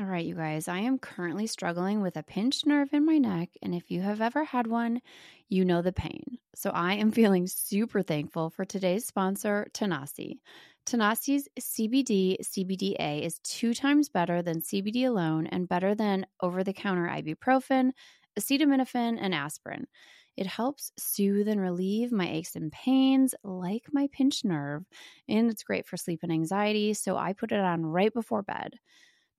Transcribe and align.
All 0.00 0.06
right, 0.06 0.24
you 0.24 0.34
guys, 0.34 0.66
I 0.66 0.78
am 0.78 0.98
currently 0.98 1.46
struggling 1.46 2.00
with 2.00 2.16
a 2.16 2.22
pinched 2.22 2.64
nerve 2.64 2.94
in 2.94 3.04
my 3.04 3.18
neck. 3.18 3.50
And 3.60 3.74
if 3.74 3.90
you 3.90 4.00
have 4.00 4.22
ever 4.22 4.44
had 4.44 4.66
one, 4.66 5.02
you 5.50 5.62
know 5.62 5.82
the 5.82 5.92
pain. 5.92 6.38
So 6.54 6.70
I 6.70 6.94
am 6.94 7.10
feeling 7.12 7.46
super 7.46 8.00
thankful 8.00 8.48
for 8.48 8.64
today's 8.64 9.04
sponsor, 9.04 9.66
Tanasi. 9.74 10.38
Tanasi's 10.86 11.48
CBD 11.60 12.38
CBDA 12.42 13.20
is 13.20 13.40
two 13.40 13.74
times 13.74 14.08
better 14.08 14.40
than 14.40 14.62
CBD 14.62 15.06
alone 15.06 15.46
and 15.48 15.68
better 15.68 15.94
than 15.94 16.24
over 16.40 16.64
the 16.64 16.72
counter 16.72 17.06
ibuprofen, 17.06 17.90
acetaminophen, 18.38 19.18
and 19.20 19.34
aspirin. 19.34 19.86
It 20.34 20.46
helps 20.46 20.92
soothe 20.98 21.46
and 21.46 21.60
relieve 21.60 22.10
my 22.10 22.26
aches 22.26 22.56
and 22.56 22.72
pains, 22.72 23.34
like 23.44 23.84
my 23.92 24.08
pinched 24.12 24.46
nerve, 24.46 24.86
and 25.28 25.50
it's 25.50 25.62
great 25.62 25.84
for 25.84 25.98
sleep 25.98 26.20
and 26.22 26.32
anxiety. 26.32 26.94
So 26.94 27.18
I 27.18 27.34
put 27.34 27.52
it 27.52 27.60
on 27.60 27.84
right 27.84 28.14
before 28.14 28.40
bed. 28.42 28.78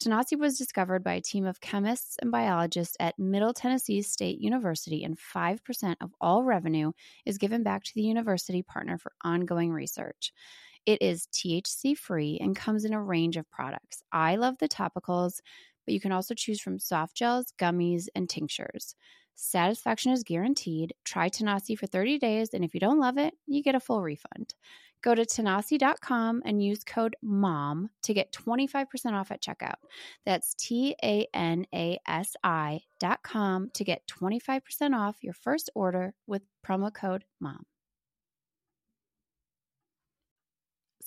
Tanasi 0.01 0.35
was 0.37 0.57
discovered 0.57 1.03
by 1.03 1.13
a 1.13 1.21
team 1.21 1.45
of 1.45 1.61
chemists 1.61 2.17
and 2.21 2.31
biologists 2.31 2.97
at 2.99 3.19
Middle 3.19 3.53
Tennessee 3.53 4.01
State 4.01 4.39
University, 4.39 5.03
and 5.03 5.15
5% 5.15 5.97
of 6.01 6.11
all 6.19 6.43
revenue 6.43 6.91
is 7.25 7.37
given 7.37 7.61
back 7.61 7.83
to 7.83 7.91
the 7.93 8.01
university 8.01 8.63
partner 8.63 8.97
for 8.97 9.11
ongoing 9.23 9.71
research. 9.71 10.33
It 10.87 11.03
is 11.03 11.27
THC 11.27 11.93
free 11.93 12.39
and 12.41 12.55
comes 12.55 12.83
in 12.83 12.93
a 12.93 13.03
range 13.03 13.37
of 13.37 13.49
products. 13.51 14.01
I 14.11 14.37
love 14.37 14.57
the 14.57 14.67
topicals, 14.67 15.39
but 15.85 15.93
you 15.93 15.99
can 15.99 16.11
also 16.11 16.33
choose 16.33 16.59
from 16.59 16.79
soft 16.79 17.15
gels, 17.15 17.53
gummies, 17.59 18.07
and 18.15 18.27
tinctures. 18.27 18.95
Satisfaction 19.35 20.11
is 20.11 20.23
guaranteed. 20.23 20.93
Try 21.05 21.29
Tanasi 21.29 21.77
for 21.77 21.85
30 21.85 22.17
days, 22.17 22.49
and 22.53 22.63
if 22.65 22.73
you 22.73 22.79
don't 22.79 22.99
love 22.99 23.19
it, 23.19 23.35
you 23.45 23.61
get 23.61 23.75
a 23.75 23.79
full 23.79 24.01
refund. 24.01 24.55
Go 25.01 25.15
to 25.15 25.25
tanasi.com 25.25 26.43
and 26.45 26.63
use 26.63 26.83
code 26.83 27.15
MOM 27.23 27.89
to 28.03 28.13
get 28.13 28.31
25% 28.31 29.13
off 29.13 29.31
at 29.31 29.41
checkout. 29.41 29.75
That's 30.25 30.53
T 30.53 30.95
A 31.03 31.27
N 31.33 31.65
A 31.73 31.99
S 32.07 32.35
I.com 32.43 33.71
to 33.73 33.83
get 33.83 34.07
25% 34.07 34.95
off 34.95 35.17
your 35.21 35.33
first 35.33 35.69
order 35.73 36.13
with 36.27 36.43
promo 36.65 36.93
code 36.93 37.23
MOM. 37.39 37.65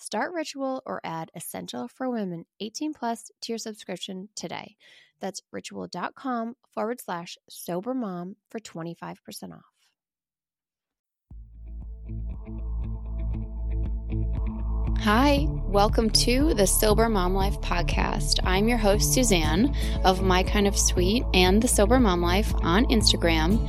Start 0.00 0.32
Ritual 0.32 0.82
or 0.86 1.02
add 1.04 1.30
Essential 1.34 1.86
for 1.86 2.08
Women 2.08 2.46
18 2.58 2.94
Plus 2.94 3.30
to 3.42 3.52
your 3.52 3.58
subscription 3.58 4.30
today. 4.34 4.76
That's 5.20 5.42
ritual.com 5.52 6.56
forward 6.72 7.02
slash 7.02 7.36
sober 7.50 7.92
mom 7.92 8.36
for 8.50 8.58
25% 8.60 9.52
off. 9.52 9.64
Hi, 15.00 15.46
welcome 15.50 16.08
to 16.10 16.54
the 16.54 16.66
Sober 16.66 17.10
Mom 17.10 17.34
Life 17.34 17.60
podcast. 17.60 18.40
I'm 18.42 18.68
your 18.68 18.78
host, 18.78 19.12
Suzanne 19.12 19.74
of 20.02 20.22
My 20.22 20.42
Kind 20.42 20.66
of 20.66 20.78
Sweet 20.78 21.24
and 21.34 21.62
the 21.62 21.68
Sober 21.68 22.00
Mom 22.00 22.22
Life 22.22 22.54
on 22.62 22.86
Instagram. 22.86 23.68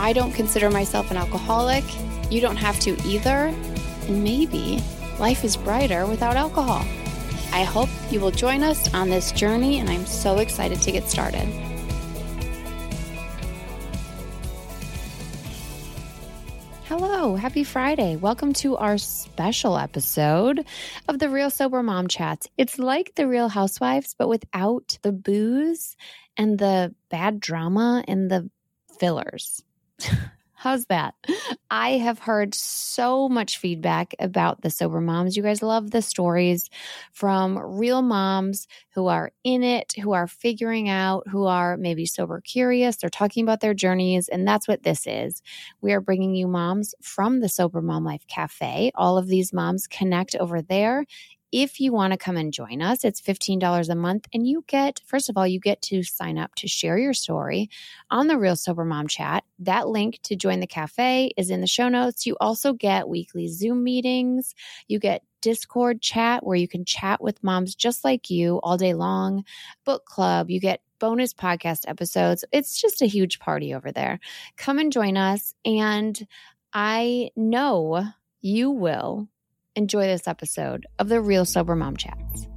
I 0.00 0.14
don't 0.14 0.32
consider 0.32 0.70
myself 0.70 1.10
an 1.10 1.18
alcoholic. 1.18 1.84
You 2.32 2.40
don't 2.40 2.56
have 2.56 2.80
to 2.80 2.98
either. 3.06 3.54
And 4.08 4.24
maybe 4.24 4.82
life 5.18 5.44
is 5.44 5.58
brighter 5.58 6.06
without 6.06 6.36
alcohol. 6.36 6.86
I 7.52 7.64
hope 7.64 7.90
you 8.10 8.18
will 8.18 8.30
join 8.30 8.62
us 8.62 8.92
on 8.94 9.10
this 9.10 9.30
journey, 9.30 9.78
and 9.78 9.90
I'm 9.90 10.06
so 10.06 10.38
excited 10.38 10.80
to 10.80 10.90
get 10.90 11.06
started. 11.06 11.46
Hello, 16.84 17.36
happy 17.36 17.62
Friday. 17.62 18.16
Welcome 18.16 18.54
to 18.54 18.78
our 18.78 18.96
special 18.96 19.76
episode 19.76 20.64
of 21.08 21.18
the 21.18 21.28
Real 21.28 21.50
Sober 21.50 21.82
Mom 21.82 22.08
Chats. 22.08 22.48
It's 22.56 22.78
like 22.78 23.16
the 23.16 23.28
Real 23.28 23.50
Housewives, 23.50 24.14
but 24.16 24.28
without 24.28 24.96
the 25.02 25.12
booze 25.12 25.94
and 26.38 26.58
the 26.58 26.94
bad 27.10 27.38
drama 27.38 28.02
and 28.08 28.30
the 28.30 28.50
fillers. 28.98 29.62
How's 30.54 30.84
that? 30.86 31.14
I 31.70 31.92
have 31.92 32.18
heard 32.18 32.54
so 32.54 33.30
much 33.30 33.56
feedback 33.56 34.14
about 34.18 34.60
the 34.60 34.68
sober 34.68 35.00
moms. 35.00 35.34
You 35.34 35.42
guys 35.42 35.62
love 35.62 35.90
the 35.90 36.02
stories 36.02 36.68
from 37.12 37.58
real 37.58 38.02
moms 38.02 38.66
who 38.94 39.06
are 39.06 39.32
in 39.42 39.62
it, 39.62 39.94
who 40.02 40.12
are 40.12 40.26
figuring 40.26 40.90
out, 40.90 41.26
who 41.28 41.46
are 41.46 41.78
maybe 41.78 42.04
sober 42.04 42.42
curious. 42.42 42.96
They're 42.96 43.08
talking 43.08 43.42
about 43.42 43.60
their 43.60 43.72
journeys. 43.72 44.28
And 44.28 44.46
that's 44.46 44.68
what 44.68 44.82
this 44.82 45.06
is. 45.06 45.40
We 45.80 45.94
are 45.94 46.00
bringing 46.02 46.34
you 46.34 46.46
moms 46.46 46.94
from 47.00 47.40
the 47.40 47.48
Sober 47.48 47.80
Mom 47.80 48.04
Life 48.04 48.26
Cafe. 48.26 48.92
All 48.94 49.16
of 49.16 49.28
these 49.28 49.54
moms 49.54 49.86
connect 49.86 50.36
over 50.36 50.60
there 50.60 51.06
if 51.52 51.80
you 51.80 51.92
want 51.92 52.12
to 52.12 52.16
come 52.16 52.36
and 52.36 52.52
join 52.52 52.80
us, 52.80 53.04
it's 53.04 53.20
$15 53.20 53.88
a 53.88 53.94
month. 53.94 54.26
And 54.32 54.46
you 54.46 54.64
get, 54.66 55.00
first 55.06 55.28
of 55.28 55.36
all, 55.36 55.46
you 55.46 55.60
get 55.60 55.82
to 55.82 56.02
sign 56.02 56.38
up 56.38 56.54
to 56.56 56.68
share 56.68 56.98
your 56.98 57.14
story 57.14 57.68
on 58.10 58.26
the 58.26 58.38
Real 58.38 58.56
Sober 58.56 58.84
Mom 58.84 59.08
chat. 59.08 59.44
That 59.58 59.88
link 59.88 60.20
to 60.24 60.36
join 60.36 60.60
the 60.60 60.66
cafe 60.66 61.32
is 61.36 61.50
in 61.50 61.60
the 61.60 61.66
show 61.66 61.88
notes. 61.88 62.26
You 62.26 62.36
also 62.40 62.72
get 62.72 63.08
weekly 63.08 63.48
Zoom 63.48 63.82
meetings. 63.82 64.54
You 64.88 64.98
get 64.98 65.22
Discord 65.40 66.02
chat 66.02 66.44
where 66.44 66.56
you 66.56 66.68
can 66.68 66.84
chat 66.84 67.22
with 67.22 67.42
moms 67.42 67.74
just 67.74 68.04
like 68.04 68.30
you 68.30 68.58
all 68.62 68.76
day 68.76 68.94
long, 68.94 69.44
book 69.84 70.04
club. 70.04 70.50
You 70.50 70.60
get 70.60 70.82
bonus 70.98 71.32
podcast 71.32 71.88
episodes. 71.88 72.44
It's 72.52 72.80
just 72.80 73.02
a 73.02 73.06
huge 73.06 73.38
party 73.38 73.74
over 73.74 73.90
there. 73.90 74.20
Come 74.56 74.78
and 74.78 74.92
join 74.92 75.16
us. 75.16 75.54
And 75.64 76.26
I 76.72 77.30
know 77.36 78.04
you 78.42 78.70
will 78.70 79.28
enjoy 79.76 80.06
this 80.06 80.26
episode 80.26 80.86
of 80.98 81.08
the 81.08 81.20
Real 81.20 81.44
Sober 81.44 81.76
Mom 81.76 81.96
Chats. 81.96 82.48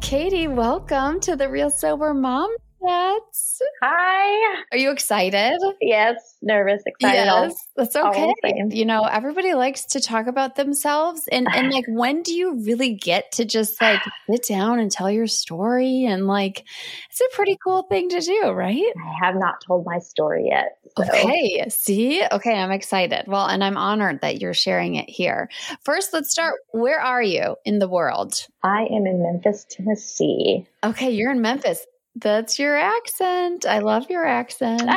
Katie, 0.00 0.48
welcome 0.48 1.20
to 1.20 1.36
the 1.36 1.48
Real 1.48 1.70
Sober 1.70 2.12
Mom 2.12 2.54
Chats. 2.84 3.62
Hi. 3.82 4.62
Are 4.72 4.78
you 4.78 4.90
excited? 4.90 5.58
Yes, 5.80 6.36
nervous, 6.42 6.82
excited. 6.86 7.24
Yes, 7.24 7.54
that's 7.76 7.96
okay. 7.96 8.32
You 8.70 8.84
know, 8.84 9.04
everybody 9.04 9.54
likes 9.54 9.84
to 9.86 10.00
talk 10.00 10.26
about 10.26 10.56
themselves, 10.56 11.28
and 11.30 11.46
and 11.52 11.70
like, 11.70 11.84
when 11.88 12.22
do 12.22 12.32
you 12.32 12.62
really 12.64 12.94
get 12.94 13.32
to 13.32 13.44
just 13.44 13.80
like 13.80 14.00
sit 14.30 14.46
down 14.48 14.78
and 14.78 14.90
tell 14.90 15.10
your 15.10 15.26
story? 15.26 16.04
And 16.04 16.26
like, 16.26 16.64
it's 17.10 17.20
a 17.20 17.34
pretty 17.34 17.58
cool 17.62 17.82
thing 17.84 18.08
to 18.10 18.20
do, 18.20 18.50
right? 18.50 18.92
I 18.96 19.24
have 19.24 19.36
not 19.36 19.60
told 19.66 19.86
my 19.86 19.98
story 19.98 20.48
yet. 20.48 20.78
So. 20.96 21.04
Okay. 21.04 21.64
See, 21.68 22.22
okay, 22.30 22.54
I'm 22.54 22.72
excited. 22.72 23.24
Well, 23.26 23.46
and 23.46 23.62
I'm 23.62 23.76
honored 23.76 24.20
that 24.20 24.40
you're 24.40 24.54
sharing 24.54 24.96
it 24.96 25.08
here. 25.08 25.48
First, 25.84 26.12
let's 26.12 26.30
start. 26.30 26.54
Where 26.72 27.00
are 27.00 27.22
you 27.22 27.56
in 27.64 27.78
the 27.78 27.88
world? 27.88 28.46
I 28.62 28.82
am 28.90 29.06
in 29.06 29.22
Memphis, 29.22 29.66
Tennessee. 29.68 30.66
Okay, 30.84 31.10
you're 31.10 31.30
in 31.30 31.40
Memphis. 31.40 31.86
That's 32.16 32.58
your 32.58 32.76
accent. 32.76 33.66
I 33.66 33.78
love 33.78 34.10
your 34.10 34.24
accent. 34.24 34.82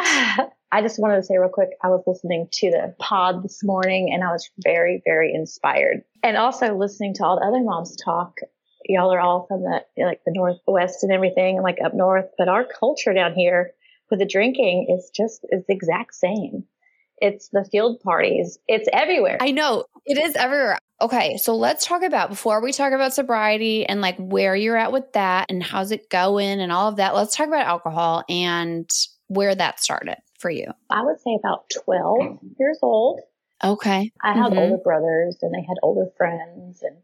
I 0.71 0.81
just 0.81 0.99
wanted 0.99 1.17
to 1.17 1.23
say 1.23 1.37
real 1.37 1.49
quick, 1.49 1.69
I 1.81 1.87
was 1.87 2.03
listening 2.05 2.49
to 2.51 2.71
the 2.71 2.95
pod 2.99 3.43
this 3.43 3.63
morning 3.63 4.11
and 4.13 4.23
I 4.23 4.31
was 4.31 4.49
very, 4.63 5.01
very 5.05 5.33
inspired. 5.33 6.03
And 6.21 6.35
also 6.35 6.75
listening 6.75 7.13
to 7.15 7.25
all 7.25 7.39
the 7.39 7.45
other 7.45 7.63
moms 7.63 7.95
talk. 7.95 8.39
Y'all 8.83 9.13
are 9.13 9.21
all 9.21 9.45
from 9.47 9.61
the, 9.61 9.81
like 9.97 10.21
the 10.25 10.33
Northwest 10.35 11.03
and 11.03 11.11
everything, 11.11 11.61
like 11.61 11.77
up 11.83 11.93
north, 11.93 12.25
but 12.37 12.49
our 12.49 12.65
culture 12.65 13.13
down 13.13 13.33
here 13.33 13.71
with 14.11 14.19
the 14.19 14.25
drinking 14.25 14.87
is 14.89 15.09
just, 15.15 15.45
is 15.49 15.63
the 15.67 15.73
exact 15.73 16.13
same. 16.13 16.65
It's 17.19 17.49
the 17.49 17.65
field 17.71 18.01
parties. 18.01 18.59
It's 18.67 18.89
everywhere. 18.91 19.37
I 19.39 19.51
know 19.51 19.85
it 20.05 20.17
is 20.17 20.35
everywhere. 20.35 20.77
Okay, 21.01 21.35
so 21.37 21.55
let's 21.55 21.85
talk 21.85 22.03
about 22.03 22.29
before 22.29 22.61
we 22.61 22.71
talk 22.71 22.93
about 22.93 23.13
sobriety 23.13 23.85
and 23.85 23.99
like 23.99 24.15
where 24.17 24.55
you're 24.55 24.77
at 24.77 24.93
with 24.93 25.11
that 25.13 25.47
and 25.49 25.61
how's 25.61 25.91
it 25.91 26.09
going 26.09 26.61
and 26.61 26.71
all 26.71 26.87
of 26.87 26.97
that. 26.97 27.13
Let's 27.13 27.35
talk 27.35 27.47
about 27.47 27.65
alcohol 27.65 28.23
and 28.29 28.89
where 29.27 29.53
that 29.53 29.81
started 29.81 30.17
for 30.39 30.49
you. 30.49 30.67
I 30.89 31.03
would 31.03 31.19
say 31.19 31.35
about 31.37 31.69
12 31.83 32.39
years 32.57 32.79
old. 32.81 33.19
Okay. 33.63 34.11
I 34.21 34.33
have 34.33 34.51
mm-hmm. 34.51 34.57
older 34.57 34.77
brothers 34.77 35.37
and 35.41 35.53
they 35.53 35.65
had 35.67 35.77
older 35.83 36.09
friends 36.17 36.81
and 36.81 36.97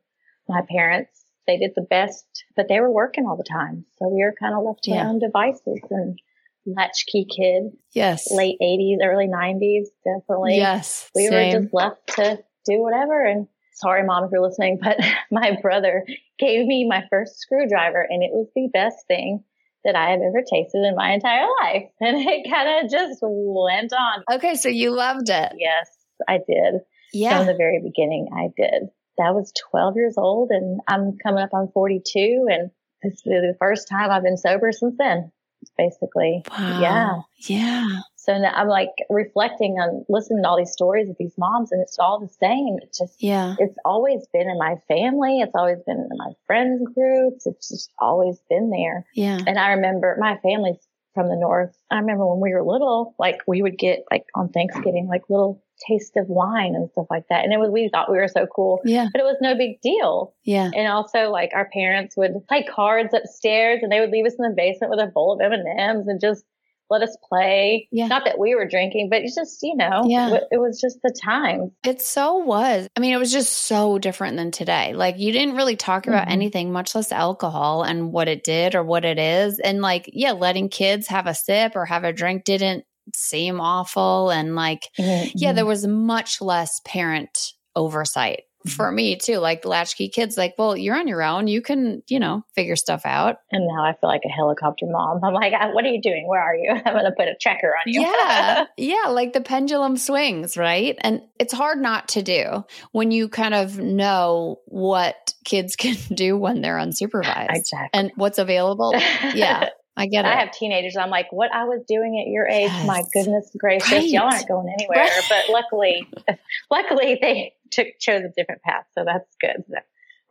my 0.47 0.61
parents, 0.69 1.25
they 1.47 1.57
did 1.57 1.71
the 1.75 1.81
best, 1.81 2.25
but 2.55 2.67
they 2.69 2.79
were 2.79 2.91
working 2.91 3.25
all 3.25 3.35
the 3.35 3.43
time. 3.43 3.85
So 3.97 4.07
we 4.07 4.23
were 4.23 4.35
kind 4.39 4.55
of 4.55 4.63
left 4.63 4.83
to 4.83 4.91
yeah. 4.91 5.03
our 5.03 5.09
own 5.09 5.19
devices 5.19 5.79
and 5.89 6.19
latchkey 6.65 7.25
kid. 7.25 7.71
Yes. 7.93 8.31
Late 8.31 8.57
80s, 8.61 8.97
early 9.03 9.27
90s, 9.27 9.88
definitely. 10.05 10.57
Yes. 10.57 11.09
We 11.15 11.27
same. 11.27 11.53
were 11.53 11.61
just 11.61 11.73
left 11.73 12.07
to 12.15 12.43
do 12.65 12.81
whatever. 12.81 13.25
And 13.25 13.47
sorry, 13.81 14.04
mom, 14.04 14.24
if 14.24 14.31
you're 14.31 14.42
listening, 14.42 14.80
but 14.81 14.98
my 15.31 15.57
brother 15.62 16.06
gave 16.39 16.66
me 16.66 16.88
my 16.88 17.04
first 17.10 17.39
screwdriver 17.39 18.06
and 18.07 18.24
it 18.24 18.31
was 18.31 18.48
the 18.56 18.69
best 18.72 19.06
thing 19.07 19.44
that 19.83 19.95
I 19.95 20.12
have 20.12 20.22
ever 20.22 20.44
tasted 20.48 20.86
in 20.86 20.95
my 20.95 21.13
entire 21.13 21.48
life. 21.63 21.89
And 22.00 22.18
it 22.18 22.50
kind 22.50 22.86
of 22.86 22.92
just 22.92 23.19
went 23.22 23.94
on. 23.94 24.24
Okay. 24.31 24.56
So 24.56 24.69
you 24.69 24.92
loved 24.92 25.30
it. 25.30 25.54
Yes, 25.57 25.89
I 26.28 26.38
did. 26.38 26.81
Yeah. 27.13 27.38
From 27.38 27.48
the 27.48 27.56
very 27.56 27.81
beginning, 27.83 28.30
I 28.33 28.50
did. 28.56 28.89
That 29.18 29.33
was 29.33 29.51
12 29.72 29.95
years 29.98 30.16
old 30.18 30.50
and 30.51 30.80
I'm 30.88 31.18
coming 31.22 31.44
up 31.44 31.54
on 31.54 31.69
42 31.74 32.48
and 32.50 32.72
this 33.04 33.13
is 33.13 33.24
the 33.24 33.56
first 33.60 33.89
time 33.89 34.10
I've 34.10 34.24
been 34.24 34.38
sober 34.38 34.72
since 34.72 34.95
then 34.98 35.31
basically. 35.77 36.44
Wow. 36.50 36.80
Yeah. 36.81 37.22
Yeah. 37.48 38.00
So 38.23 38.38
now 38.38 38.51
I'm 38.53 38.68
like 38.68 38.91
reflecting 39.09 39.79
on 39.79 40.06
listening 40.07 40.44
to 40.44 40.50
all 40.50 40.57
these 40.57 40.71
stories 40.71 41.09
of 41.09 41.15
these 41.18 41.33
moms 41.39 41.71
and 41.71 41.81
it's 41.81 41.97
all 41.97 42.19
the 42.19 42.27
same. 42.27 42.77
It's 42.83 43.00
just, 43.00 43.21
yeah, 43.21 43.56
it's 43.57 43.77
always 43.83 44.27
been 44.31 44.47
in 44.47 44.59
my 44.59 44.75
family. 44.88 45.39
It's 45.39 45.56
always 45.56 45.79
been 45.88 45.97
in 45.97 46.18
my 46.18 46.33
friends 46.45 46.88
groups. 46.94 47.47
It's 47.47 47.69
just 47.69 47.91
always 47.97 48.39
been 48.47 48.69
there. 48.69 49.07
Yeah. 49.15 49.39
And 49.47 49.57
I 49.57 49.71
remember 49.71 50.18
my 50.19 50.38
family's 50.44 50.77
from 51.15 51.29
the 51.29 51.35
north. 51.35 51.75
I 51.89 51.97
remember 51.97 52.27
when 52.27 52.39
we 52.39 52.53
were 52.53 52.63
little, 52.63 53.15
like 53.18 53.39
we 53.47 53.63
would 53.63 53.79
get 53.79 54.03
like 54.12 54.25
on 54.35 54.50
Thanksgiving, 54.50 55.07
like 55.07 55.24
little 55.27 55.63
taste 55.88 56.15
of 56.15 56.27
wine 56.27 56.75
and 56.75 56.91
stuff 56.91 57.07
like 57.09 57.27
that. 57.29 57.44
And 57.44 57.51
it 57.51 57.57
was, 57.57 57.71
we 57.71 57.89
thought 57.91 58.12
we 58.12 58.17
were 58.17 58.27
so 58.27 58.45
cool. 58.45 58.81
Yeah. 58.85 59.07
But 59.12 59.19
it 59.19 59.25
was 59.25 59.38
no 59.41 59.56
big 59.56 59.81
deal. 59.81 60.35
Yeah. 60.44 60.69
And 60.75 60.88
also 60.88 61.31
like 61.31 61.51
our 61.56 61.69
parents 61.74 62.15
would 62.17 62.33
play 62.47 62.63
cards 62.63 63.15
upstairs 63.15 63.79
and 63.81 63.91
they 63.91 64.00
would 64.00 64.12
leave 64.12 64.27
us 64.27 64.35
in 64.38 64.47
the 64.47 64.56
basement 64.56 64.91
with 64.91 65.00
a 65.00 65.07
bowl 65.07 65.33
of 65.33 65.41
M&Ms 65.41 66.07
and 66.07 66.21
just 66.21 66.45
let 66.91 67.01
us 67.01 67.17
play. 67.27 67.88
Yeah. 67.91 68.07
Not 68.07 68.25
that 68.25 68.38
we 68.38 68.53
were 68.53 68.67
drinking, 68.67 69.09
but 69.09 69.21
it's 69.21 69.33
just, 69.33 69.59
you 69.63 69.75
know, 69.75 70.03
yeah. 70.05 70.38
it 70.51 70.59
was 70.59 70.79
just 70.79 71.01
the 71.01 71.17
time. 71.23 71.71
It 71.85 72.01
so 72.01 72.35
was. 72.35 72.88
I 72.95 72.99
mean, 72.99 73.13
it 73.13 73.17
was 73.17 73.31
just 73.31 73.53
so 73.65 73.97
different 73.97 74.35
than 74.38 74.51
today. 74.51 74.93
Like 74.93 75.17
you 75.17 75.31
didn't 75.31 75.55
really 75.55 75.77
talk 75.77 76.05
about 76.05 76.23
mm-hmm. 76.23 76.33
anything, 76.33 76.71
much 76.71 76.93
less 76.93 77.11
alcohol 77.11 77.83
and 77.83 78.11
what 78.11 78.27
it 78.27 78.43
did 78.43 78.75
or 78.75 78.83
what 78.83 79.05
it 79.05 79.17
is. 79.17 79.59
And 79.59 79.81
like, 79.81 80.09
yeah, 80.11 80.33
letting 80.33 80.67
kids 80.67 81.07
have 81.07 81.27
a 81.27 81.33
sip 81.33 81.75
or 81.75 81.85
have 81.85 82.03
a 82.03 82.13
drink 82.13 82.43
didn't 82.43 82.83
seem 83.15 83.59
awful 83.59 84.29
and 84.29 84.55
like 84.55 84.89
mm-hmm. 84.97 85.29
yeah 85.33 85.51
there 85.51 85.65
was 85.65 85.88
much 85.88 86.39
less 86.39 86.79
parent 86.85 87.53
oversight 87.75 88.43
for 88.68 88.88
mm-hmm. 88.88 88.96
me 88.96 89.16
too 89.16 89.38
like 89.38 89.63
the 89.63 89.69
latchkey 89.69 90.10
kids 90.10 90.38
like 90.38 90.56
well 90.58 90.75
you're 90.78 90.96
on 90.96 91.08
your 91.08 91.24
own. 91.24 91.48
You 91.48 91.62
can 91.62 92.04
you 92.08 92.19
know 92.19 92.44
figure 92.56 92.75
stuff 92.75 93.02
out. 93.06 93.38
And 93.52 93.68
now 93.68 93.84
i 93.84 93.94
feel 93.94 94.10
like 94.10 94.22
a 94.25 94.30
helicopter 94.30 94.86
mom. 94.88 95.19
I'm 95.24 95.34
like 95.34 95.54
what 95.74 95.86
are 95.86 95.90
you 95.90 96.02
doing? 96.02 96.28
Where 96.28 96.42
are 96.42 96.56
you? 96.56 96.72
I'm 96.86 96.94
gonna 96.94 97.13
put 97.18 97.28
a 97.28 97.36
checker 97.40 97.68
on 97.68 97.92
you. 97.92 98.02
Yeah. 98.02 98.66
Yeah 98.78 99.10
like 99.10 99.34
the 99.34 99.42
pendulum 99.42 99.98
swings 99.98 100.58
right? 100.58 100.98
And 101.02 101.22
it's 101.40 101.54
hard 101.54 101.80
not 101.80 102.10
to 102.10 102.22
do 102.22 102.66
when 102.92 103.12
you 103.12 103.30
kind 103.30 103.54
of 103.54 103.78
know 103.78 104.60
what 104.66 105.34
kids 105.46 105.75
can 105.75 105.96
do 106.13 106.38
when 106.38 106.62
they're 106.62 106.78
unsupervised. 106.78 107.48
Exactly. 107.50 107.90
and 107.94 108.12
what's 108.16 108.38
available? 108.38 108.94
Yeah 109.34 109.69
I 110.01 110.07
get 110.07 110.25
it. 110.25 110.30
I 110.30 110.39
have 110.39 110.51
teenagers. 110.51 110.98
I'm 110.98 111.09
like, 111.09 111.31
what 111.31 111.53
I 111.53 111.65
was 111.65 111.83
doing 111.88 112.19
at 112.19 112.31
your 112.31 112.48
age, 112.48 112.71
yes. 112.71 112.88
my 112.88 113.03
goodness 113.13 113.51
gracious, 113.57 113.92
right. 113.92 114.07
y'all 114.07 114.24
aren't 114.24 114.48
going 114.48 114.74
anywhere. 114.74 114.98
Right. 114.98 115.24
But 115.30 115.50
luckily, 115.50 116.07
luckily 116.71 117.19
they 117.21 117.53
took 117.69 117.88
chose 118.00 118.24
a 118.24 118.30
different 118.36 118.63
path, 118.63 118.86
so 118.98 119.03
that's 119.06 119.30
good. 119.39 119.63
So 119.69 119.75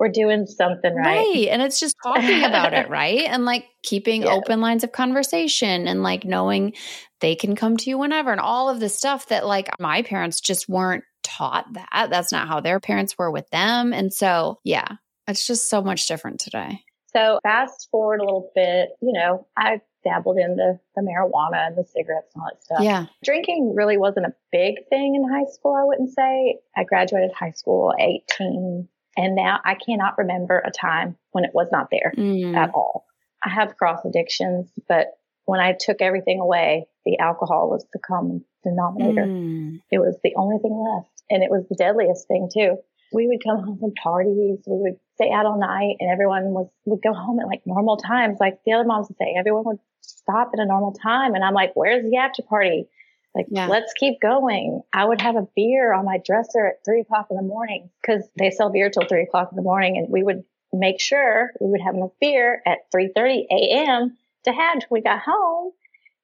we're 0.01 0.09
doing 0.09 0.47
something 0.47 0.95
right. 0.95 1.19
Right. 1.19 1.49
And 1.51 1.63
it's 1.63 1.79
just 1.79 1.95
talking 2.03 2.43
about 2.43 2.75
it, 2.75 2.89
right? 2.89 3.21
And 3.21 3.45
like 3.45 3.67
keeping 3.83 4.23
yes. 4.23 4.31
open 4.33 4.61
lines 4.61 4.83
of 4.83 4.91
conversation 4.91 5.87
and 5.87 6.03
like 6.03 6.25
knowing 6.25 6.73
they 7.21 7.37
can 7.37 7.55
come 7.55 7.77
to 7.77 7.91
you 7.91 7.99
whenever 7.99 8.33
and 8.33 8.41
all 8.41 8.71
of 8.71 8.81
the 8.81 8.89
stuff 8.89 9.29
that 9.29 9.47
like 9.47 9.69
my 9.79 10.03
parents 10.03 10.41
just 10.41 10.69
weren't 10.69 11.05
taught 11.23 11.67
that. 11.75 12.09
That's 12.11 12.33
not 12.33 12.49
how 12.49 12.61
their 12.61 12.81
parents 12.81 13.17
were 13.17 13.31
with 13.31 13.49
them. 13.51 13.93
And 13.93 14.13
so, 14.13 14.59
yeah, 14.65 14.89
it's 15.29 15.47
just 15.47 15.69
so 15.69 15.83
much 15.83 16.07
different 16.09 16.41
today. 16.41 16.83
So 17.13 17.41
fast 17.43 17.89
forward 17.91 18.21
a 18.21 18.25
little 18.25 18.51
bit, 18.55 18.91
you 19.01 19.13
know, 19.13 19.47
I 19.57 19.81
dabbled 20.05 20.39
in 20.39 20.57
the, 20.57 20.79
the 20.95 21.03
marijuana 21.03 21.67
and 21.67 21.77
the 21.77 21.85
cigarettes 21.85 22.33
and 22.35 22.43
all 22.43 22.51
that 22.51 22.63
stuff. 22.63 22.83
Yeah. 22.83 23.07
Drinking 23.25 23.75
really 23.77 23.99
wasn't 23.99 24.27
a 24.27 24.35
big 24.53 24.89
thing 24.89 25.15
in 25.15 25.29
high 25.29 25.51
school, 25.51 25.75
I 25.75 25.85
wouldn't 25.85 26.15
say. 26.15 26.59
I 26.77 26.85
graduated 26.85 27.33
high 27.33 27.53
school 27.53 27.93
18 27.99 28.89
and 29.17 29.35
now 29.35 29.61
I 29.65 29.75
cannot 29.75 30.19
remember 30.19 30.59
a 30.59 30.71
time 30.71 31.17
when 31.33 31.45
it 31.45 31.51
was 31.53 31.69
not 31.73 31.89
there 31.91 32.13
mm. 32.17 32.57
at 32.57 32.71
all. 32.75 33.07
I 33.45 33.51
have 33.51 33.77
cross 33.77 34.05
addictions, 34.05 34.71
but 34.89 35.09
when 35.47 35.61
I 35.61 35.75
took 35.79 36.01
everything 36.01 36.41
away, 36.41 36.87
the 37.05 37.19
alcohol 37.19 37.71
was 37.71 37.85
the 37.93 37.99
common 37.99 38.45
denominator. 38.63 39.25
Mm. 39.25 39.81
It 39.91 39.99
was 39.99 40.17
the 40.23 40.35
only 40.37 40.59
thing 40.59 40.73
left. 40.73 41.23
And 41.29 41.43
it 41.43 41.51
was 41.51 41.65
the 41.69 41.77
deadliest 41.77 42.29
thing 42.29 42.49
too 42.53 42.79
we 43.13 43.27
would 43.27 43.43
come 43.43 43.63
home 43.63 43.79
from 43.79 43.93
parties. 43.95 44.59
We 44.67 44.77
would 44.79 44.99
stay 45.21 45.31
out 45.33 45.47
all 45.47 45.59
night 45.59 45.97
and 46.01 46.11
everyone 46.11 46.45
was, 46.51 46.69
would 46.85 47.03
go 47.03 47.13
home 47.13 47.41
at 47.41 47.47
like 47.47 47.63
normal 47.67 47.97
times. 47.97 48.39
Like 48.41 48.61
the 48.65 48.73
other 48.73 48.85
moms 48.85 49.09
would 49.09 49.19
say, 49.19 49.35
everyone 49.37 49.65
would 49.67 49.79
stop 50.01 50.51
at 50.55 50.61
a 50.61 50.67
normal 50.67 50.93
time. 50.93 51.35
And 51.35 51.45
I'm 51.45 51.55
like, 51.55 51.73
where's 51.75 52.09
the 52.09 52.17
after 52.17 52.43
party? 52.43 52.87
Like, 53.35 53.47
yeah. 53.51 53.67
let's 53.67 53.93
keep 53.93 54.21
going. 54.21 54.83
I 54.93 55.05
would 55.05 55.21
have 55.21 55.37
a 55.37 55.47
beer 55.55 55.93
on 55.93 56.05
my 56.05 56.19
dresser 56.25 56.67
at 56.67 56.85
three 56.85 57.03
o'clock 57.03 57.29
in 57.31 57.37
the 57.37 57.43
morning 57.43 57.91
because 58.01 58.25
they 58.37 58.51
sell 58.51 58.71
beer 58.71 58.91
till 58.91 59.07
three 59.07 59.23
o'clock 59.23 59.51
in 59.53 59.57
the 59.57 59.63
morning. 59.63 59.99
And 59.99 60.09
we 60.09 60.23
would 60.23 60.45
make 60.73 61.01
sure 61.01 61.51
we 61.61 61.71
would 61.71 61.81
have 61.81 61.95
enough 61.95 62.13
beer 62.21 62.63
at 62.67 62.79
3.30 62.95 63.45
a.m. 63.51 64.17
to 64.45 64.53
have 64.53 64.83
when 64.89 65.01
we 65.01 65.03
got 65.03 65.21
home. 65.21 65.73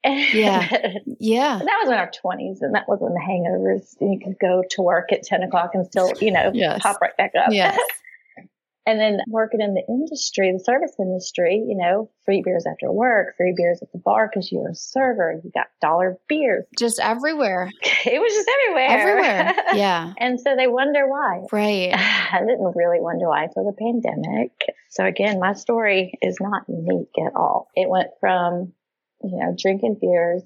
Yeah. 0.05 0.67
yeah. 1.19 1.59
That 1.59 1.79
was 1.83 1.89
in 1.89 1.95
our 1.95 2.11
20s 2.11 2.59
and 2.61 2.75
that 2.75 2.89
was 2.89 2.99
when 3.01 3.13
the 3.13 3.21
hangovers, 3.21 3.97
you 4.01 4.19
could 4.25 4.39
go 4.41 4.63
to 4.71 4.83
work 4.83 5.13
at 5.13 5.23
10 5.23 5.43
o'clock 5.43 5.73
and 5.75 5.87
still, 5.87 6.13
you 6.21 6.31
know, 6.31 6.51
yes. 6.55 6.81
pop 6.83 7.01
right 7.01 7.17
back 7.17 7.33
up. 7.37 7.53
Yes. 7.53 7.79
And 8.87 9.01
then 9.01 9.19
working 9.29 9.61
in 9.61 9.75
the 9.75 9.83
industry, 9.89 10.53
the 10.53 10.63
service 10.63 10.95
industry, 10.99 11.65
you 11.67 11.77
know, 11.77 12.11
free 12.25 12.43
beers 12.45 12.65
after 12.71 12.91
work, 12.91 13.37
free 13.37 13.55
beers 13.57 13.81
at 13.83 13.91
the 13.93 13.99
bar 13.99 14.31
because 14.33 14.51
you're 14.51 14.71
a 14.71 14.75
server. 14.75 15.41
You 15.43 15.51
got 15.53 15.67
dollar 15.81 16.19
beers. 16.29 16.65
Just 16.79 17.01
everywhere. 17.01 17.71
it 17.83 18.21
was 18.21 18.33
just 18.33 18.49
everywhere. 18.49 18.89
Everywhere. 18.89 19.55
Yeah. 19.75 20.13
and 20.19 20.41
so 20.41 20.55
they 20.57 20.67
wonder 20.67 21.09
why. 21.09 21.43
Right. 21.53 21.93
I 22.33 22.41
didn't 22.41 22.73
really 22.75 23.01
wonder 23.01 23.29
why 23.29 23.45
until 23.45 23.65
the 23.65 23.77
pandemic. 23.77 24.53
So 24.91 25.05
again, 25.05 25.41
my 25.41 25.55
story 25.55 26.19
is 26.23 26.39
not 26.41 26.63
unique 26.69 27.15
at 27.19 27.35
all. 27.35 27.69
It 27.75 27.89
went 27.89 28.11
from 28.21 28.73
you 29.23 29.39
know, 29.39 29.55
drinking 29.59 29.99
beers, 30.01 30.43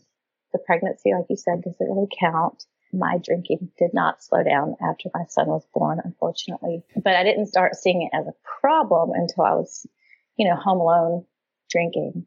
the 0.52 0.59
pregnancy, 0.59 1.12
like 1.14 1.26
you 1.28 1.37
said, 1.37 1.62
doesn't 1.62 1.87
really 1.87 2.09
count. 2.18 2.64
My 2.92 3.18
drinking 3.23 3.70
did 3.78 3.94
not 3.94 4.23
slow 4.23 4.42
down 4.42 4.76
after 4.80 5.11
my 5.14 5.25
son 5.28 5.49
was 5.49 5.64
born, 5.73 6.00
unfortunately. 6.04 6.82
But 6.97 7.14
I 7.14 7.25
didn't 7.25 7.47
start 7.47 7.76
seeing 7.76 8.02
it 8.02 8.16
as 8.16 8.26
a 8.26 8.35
problem 8.61 9.11
until 9.14 9.44
I 9.44 9.54
was, 9.54 9.87
you 10.37 10.49
know, 10.49 10.56
home 10.56 10.80
alone 10.80 11.25
drinking, 11.70 12.26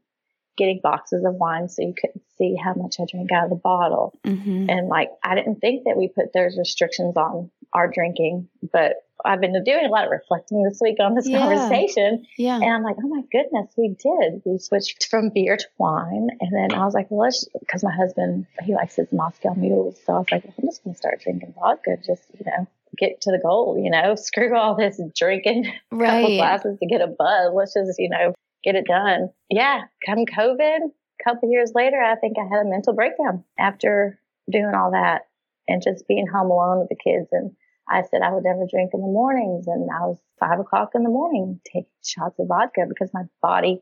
getting 0.58 0.80
boxes 0.82 1.26
of 1.26 1.36
wine 1.36 1.68
so 1.68 1.82
you 1.82 1.94
couldn't 2.00 2.24
see 2.38 2.56
how 2.56 2.74
much 2.76 3.00
I 3.00 3.06
drank 3.10 3.32
out 3.32 3.46
of 3.46 3.50
the 3.50 3.56
bottle. 3.56 4.18
Mm-hmm. 4.26 4.70
And 4.70 4.88
like, 4.88 5.10
I 5.24 5.36
didn't 5.36 5.60
think 5.60 5.84
that 5.86 5.98
we 5.98 6.08
put 6.08 6.34
those 6.34 6.58
restrictions 6.58 7.18
on 7.18 7.52
our 7.74 7.90
drinking, 7.90 8.48
but 8.72 8.96
I've 9.26 9.42
been 9.42 9.54
doing 9.64 9.86
a 9.86 9.90
lot 9.90 10.06
of 10.06 10.12
reflecting 10.12 10.64
this 10.64 10.80
week 10.82 10.98
on 11.00 11.16
this 11.16 11.28
yeah. 11.28 11.40
conversation. 11.40 12.26
Yeah. 12.38 12.56
And 12.56 12.66
I'm 12.66 12.84
like, 12.84 12.98
oh 13.04 13.08
my 13.08 13.22
goodness, 13.32 13.72
we 13.78 13.90
did. 13.90 14.42
We 14.46 14.58
switched 14.58 15.08
from 15.10 15.30
beer 15.30 15.58
to 15.58 15.66
wine. 15.78 16.30
And 16.42 16.52
then 16.54 16.78
I 16.78 16.86
was 16.86 16.94
like, 16.94 17.10
well, 17.10 17.22
let's, 17.22 17.48
cause 17.72 17.84
my 17.84 17.94
husband, 17.94 18.46
he 18.62 18.74
likes 18.74 18.96
his 18.96 19.12
Moscow 19.12 19.54
mules. 19.54 20.00
So 20.06 20.14
I 20.14 20.18
was 20.20 20.28
like, 20.32 20.44
well, 20.44 20.54
I'm 20.60 20.68
just 20.68 20.84
going 20.84 20.94
to 20.94 20.98
start 20.98 21.22
drinking 21.22 21.54
vodka. 21.58 21.98
Just, 22.06 22.24
you 22.38 22.46
know, 22.46 22.68
get 22.98 23.22
to 23.22 23.32
the 23.32 23.40
goal, 23.40 23.80
you 23.82 23.90
know, 23.90 24.16
screw 24.18 24.56
all 24.56 24.76
this 24.76 25.00
drinking 25.16 25.72
right. 25.92 26.22
couple 26.22 26.38
glasses 26.38 26.80
to 26.80 26.86
get 26.86 27.02
a 27.02 27.08
buzz. 27.08 27.52
Let's 27.54 27.74
just, 27.74 28.00
you 28.00 28.10
know, 28.10 28.34
get 28.64 28.76
it 28.76 28.86
done. 28.86 29.30
Yeah, 29.50 29.82
come 30.06 30.26
COVID, 30.26 30.80
a 30.80 31.24
couple 31.24 31.52
years 31.52 31.72
later, 31.76 32.02
I 32.02 32.16
think 32.16 32.38
I 32.38 32.44
had 32.44 32.66
a 32.66 32.70
mental 32.70 32.94
breakdown 32.94 33.44
after 33.60 34.20
doing 34.52 34.74
all 34.76 34.92
that 34.92 35.28
and 35.68 35.82
just 35.82 36.08
being 36.08 36.28
home 36.28 36.52
alone 36.52 36.80
with 36.80 36.90
the 36.90 36.96
kids. 36.96 37.30
And 37.32 37.52
I 37.88 38.04
said 38.04 38.22
I 38.22 38.32
would 38.32 38.44
never 38.44 38.66
drink 38.70 38.92
in 38.94 39.02
the 39.02 39.08
mornings. 39.08 39.68
And 39.68 39.90
I 39.92 40.06
was 40.06 40.18
five 40.40 40.60
o'clock 40.60 40.92
in 40.96 41.04
the 41.04 41.10
morning 41.10 41.60
taking 41.66 41.90
shots 42.04 42.40
of 42.40 42.48
vodka 42.48 42.86
because 42.88 43.10
my 43.14 43.24
body 43.42 43.82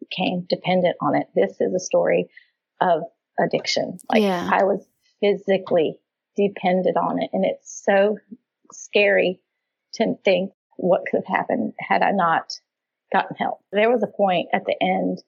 became 0.00 0.46
dependent 0.48 0.96
on 1.00 1.16
it. 1.16 1.26
This 1.34 1.60
is 1.60 1.74
a 1.74 1.80
story 1.80 2.28
of 2.80 3.02
addiction. 3.38 3.98
Like 4.10 4.22
yeah. 4.22 4.48
I 4.52 4.64
was 4.64 4.86
physically 5.20 5.98
dependent 6.36 6.96
on 6.96 7.22
it. 7.22 7.30
And 7.32 7.44
it's 7.44 7.82
so 7.84 8.18
scary 8.72 9.40
to 9.94 10.14
think 10.24 10.52
what 10.76 11.02
could 11.10 11.22
have 11.26 11.36
happened 11.36 11.72
had 11.78 12.02
I 12.02 12.10
not 12.10 12.52
gotten 13.12 13.36
help. 13.36 13.60
There 13.72 13.90
was 13.90 14.02
a 14.02 14.16
point 14.16 14.48
at 14.52 14.64
the 14.66 14.76
end 14.80 15.22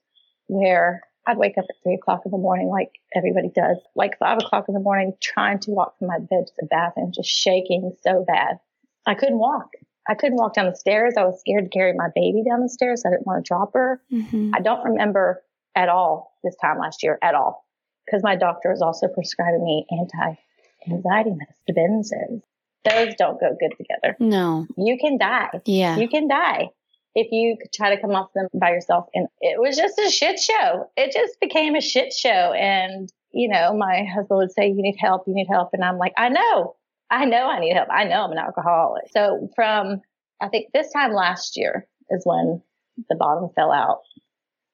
where 0.47 1.03
I'd 1.29 1.37
wake 1.37 1.59
up 1.59 1.67
at 1.69 1.77
three 1.83 1.95
o'clock 1.95 2.23
in 2.25 2.31
the 2.31 2.39
morning, 2.39 2.69
like 2.69 2.91
everybody 3.15 3.51
does, 3.55 3.77
like 3.95 4.19
five 4.19 4.39
o'clock 4.39 4.65
in 4.67 4.75
the 4.75 4.81
morning, 4.81 5.13
trying 5.23 5.59
to 5.61 5.71
walk 5.71 5.99
from 5.99 6.09
my 6.09 6.19
bed 6.19 6.47
to 6.47 6.53
the 6.59 6.67
bathroom, 6.67 7.13
just 7.15 7.29
shaking 7.29 7.95
so 8.03 8.25
bad. 8.27 8.59
I 9.07 9.15
couldn't 9.15 9.39
walk. 9.39 9.69
I 10.09 10.15
couldn't 10.15 10.39
walk 10.39 10.55
down 10.55 10.71
the 10.71 10.75
stairs. 10.75 11.15
I 11.19 11.25
was 11.25 11.39
scared 11.41 11.65
to 11.65 11.71
carry 11.71 11.93
my 11.93 12.09
baby 12.15 12.43
down 12.49 12.63
the 12.63 12.69
stairs. 12.71 13.03
I 13.07 13.11
didn't 13.11 13.27
want 13.27 13.45
to 13.45 13.47
drop 13.47 13.75
her. 13.75 14.01
Mm-hmm. 14.11 14.53
I 14.55 14.61
don't 14.61 14.83
remember 14.85 15.43
at 15.75 15.91
all 15.91 16.39
this 16.43 16.57
time 16.63 16.79
last 16.79 17.03
year 17.03 17.19
at 17.23 17.35
all 17.35 17.67
because 18.07 18.23
my 18.23 18.35
doctor 18.35 18.71
was 18.71 18.81
also 18.81 19.07
prescribing 19.09 19.63
me 19.63 19.87
anti-anxiety 19.91 21.33
medicine, 21.69 22.43
Those 22.85 23.15
don't 23.19 23.39
go 23.39 23.55
good 23.61 23.77
together. 23.77 24.17
No. 24.19 24.67
You 24.79 24.97
can 24.99 25.19
die. 25.19 25.61
Yeah. 25.67 25.99
You 25.99 26.09
can 26.09 26.27
die 26.27 26.71
if 27.19 27.33
you 27.33 27.57
could 27.61 27.73
try 27.73 27.93
to 27.93 28.01
come 28.01 28.13
off 28.13 28.33
them 28.33 28.47
by 28.55 28.71
yourself. 28.71 29.09
And 29.13 29.27
it 29.41 29.61
was 29.61 29.77
just 29.77 29.99
a 29.99 30.09
shit 30.09 30.39
show. 30.39 30.89
It 30.97 31.13
just 31.13 31.41
became 31.41 31.75
a 31.75 31.81
shit 31.81 32.13
show. 32.13 32.53
And, 32.53 33.13
you 33.33 33.49
know, 33.49 33.77
my 33.77 34.05
husband 34.05 34.39
would 34.39 34.53
say, 34.53 34.69
you 34.69 34.81
need 34.81 34.97
help, 35.01 35.25
you 35.27 35.35
need 35.35 35.49
help. 35.51 35.71
And 35.73 35.85
I'm 35.85 35.99
like, 35.99 36.13
I 36.17 36.29
know, 36.29 36.77
I 37.11 37.25
know 37.25 37.49
I 37.49 37.59
need 37.59 37.75
help. 37.75 37.89
I 37.91 38.05
know 38.05 38.23
I'm 38.23 38.31
an 38.31 38.39
alcoholic. 38.39 39.11
So 39.11 39.51
from, 39.57 40.01
I 40.41 40.47
think 40.47 40.69
this 40.73 40.93
time 40.93 41.13
last 41.13 41.57
year 41.57 41.89
is 42.09 42.23
when 42.25 42.63
the 43.09 43.17
bottom 43.17 43.51
fell 43.57 43.73
out. 43.73 44.03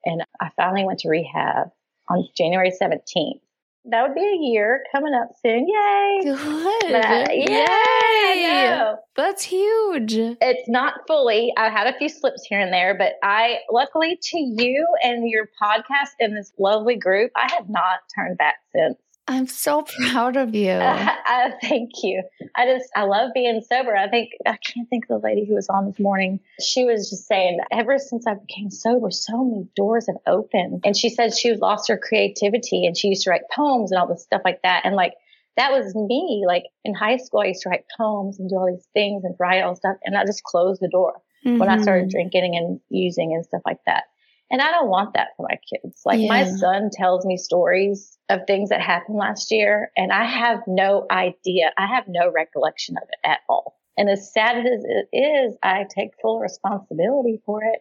And 0.05 0.23
I 0.39 0.51
finally 0.55 0.85
went 0.85 0.99
to 1.01 1.09
rehab 1.09 1.69
on 2.11 2.29
January 2.37 2.73
17th 2.79 3.41
that 3.87 4.03
would 4.03 4.15
be 4.15 4.23
a 4.23 4.51
year 4.51 4.83
coming 4.93 5.15
up 5.15 5.31
soon. 5.43 5.67
Yay! 5.69 6.21
Good. 6.25 6.93
But, 6.93 7.37
yay! 7.37 8.95
That's 9.17 9.45
huge. 9.45 10.15
It's 10.15 10.69
not 10.69 11.07
fully. 11.07 11.53
I 11.57 11.69
had 11.69 11.87
a 11.87 11.99
few 11.99 12.09
slips 12.09 12.45
here 12.49 12.61
and 12.61 12.73
there, 12.73 12.97
but 12.97 13.15
I, 13.23 13.59
luckily 13.71 14.19
to 14.21 14.39
you 14.39 14.87
and 15.03 15.29
your 15.29 15.49
podcast 15.63 16.15
and 16.19 16.37
this 16.37 16.53
lovely 16.59 16.97
group, 16.97 17.31
I 17.37 17.53
have 17.55 17.69
not 17.69 18.01
turned 18.15 18.39
back 18.39 18.57
since. 18.75 18.97
I'm 19.27 19.47
so 19.47 19.83
proud 19.83 20.37
of 20.37 20.55
you. 20.55 20.71
Uh, 20.71 21.15
uh, 21.27 21.51
thank 21.63 21.91
you. 22.03 22.23
I 22.55 22.67
just, 22.67 22.91
I 22.95 23.05
love 23.05 23.31
being 23.33 23.63
sober. 23.63 23.97
I 23.97 24.09
think, 24.09 24.33
I 24.45 24.57
can't 24.59 24.89
think 24.91 25.05
of 25.05 25.21
the 25.21 25.27
lady 25.27 25.47
who 25.47 25.55
was 25.55 25.69
on 25.69 25.87
this 25.87 25.99
morning. 25.99 26.41
She 26.61 26.85
was 26.85 27.09
just 27.09 27.27
saying, 27.27 27.59
ever 27.73 27.99
since 27.99 28.27
I 28.27 28.35
became 28.35 28.71
sober, 28.71 29.11
so 29.11 29.45
many 29.45 29.67
doors 29.75 30.07
have 30.09 30.19
opened. 30.27 30.83
And 30.85 30.97
she 30.97 31.09
said 31.09 31.35
she 31.35 31.55
lost 31.55 31.89
her 31.89 31.97
creativity 31.97 32.87
and 32.87 32.97
she 32.97 33.09
used 33.09 33.25
to 33.25 33.31
write 33.31 33.49
poems 33.51 33.93
and 33.93 34.01
all 34.01 34.09
this 34.09 34.23
stuff 34.23 34.43
like 34.45 34.61
that. 34.63 34.83
And 34.85 34.95
like, 34.95 35.15
that 35.57 35.73
was 35.73 35.95
me. 35.95 36.45
Like 36.47 36.65
in 36.85 36.95
high 36.95 37.17
school, 37.17 37.41
I 37.41 37.47
used 37.47 37.63
to 37.63 37.71
write 37.71 37.85
poems 37.97 38.39
and 38.39 38.51
do 38.51 38.57
all 38.57 38.67
these 38.67 38.87
things 38.93 39.25
and 39.25 39.35
write 39.39 39.63
all 39.63 39.77
stuff. 39.77 39.97
And 40.05 40.17
I 40.17 40.25
just 40.25 40.43
closed 40.43 40.81
the 40.83 40.89
door 40.89 41.15
mm-hmm. 41.47 41.59
when 41.59 41.69
I 41.69 41.81
started 41.81 42.05
mm-hmm. 42.05 42.11
drinking 42.11 42.57
and 42.57 42.81
using 42.91 43.33
and 43.33 43.45
stuff 43.45 43.63
like 43.65 43.79
that. 43.87 44.05
And 44.51 44.61
I 44.61 44.71
don't 44.71 44.89
want 44.89 45.15
that 45.15 45.29
for 45.37 45.47
my 45.49 45.59
kids. 45.69 46.03
Like 46.05 46.21
yeah. 46.21 46.29
my 46.29 46.45
son 46.45 46.91
tells 46.93 47.25
me 47.25 47.37
stories 47.37 48.17
of 48.29 48.41
things 48.47 48.71
that 48.71 48.81
happened 48.81 49.19
last 49.19 49.51
year 49.51 49.91
and 49.97 50.13
I 50.13 50.25
have 50.25 50.61
no 50.67 51.07
idea. 51.11 51.71
I 51.77 51.87
have 51.87 52.05
no 52.09 52.31
recollection 52.31 52.97
of 52.97 53.09
it 53.09 53.29
at 53.29 53.41
all. 53.49 53.79
And 53.97 54.09
as 54.09 54.33
sad 54.33 54.59
as 54.59 54.85
it 54.85 55.17
is, 55.17 55.57
I 55.63 55.87
take 55.89 56.11
full 56.21 56.41
responsibility 56.41 57.41
for 57.47 57.63
it. 57.63 57.81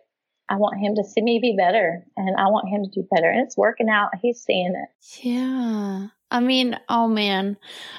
I 0.50 0.58
want 0.58 0.79
him 0.79 0.96
to 0.96 1.03
see 1.03 1.22
me 1.22 1.39
be 1.41 1.55
better 1.58 2.05
and 2.15 2.36
I 2.38 2.48
want 2.48 2.70
him 2.70 2.84
to 2.84 2.89
do 2.89 3.08
better. 3.10 3.29
And 3.29 3.41
it's 3.41 3.58
working 3.58 3.89
out. 3.89 4.10
He's 4.22 4.41
seeing 4.41 4.75
it. 4.75 5.25
Yeah. 5.25 6.08
I 6.29 6.39
mean, 6.39 6.77
oh 6.89 7.08
man, 7.08 7.58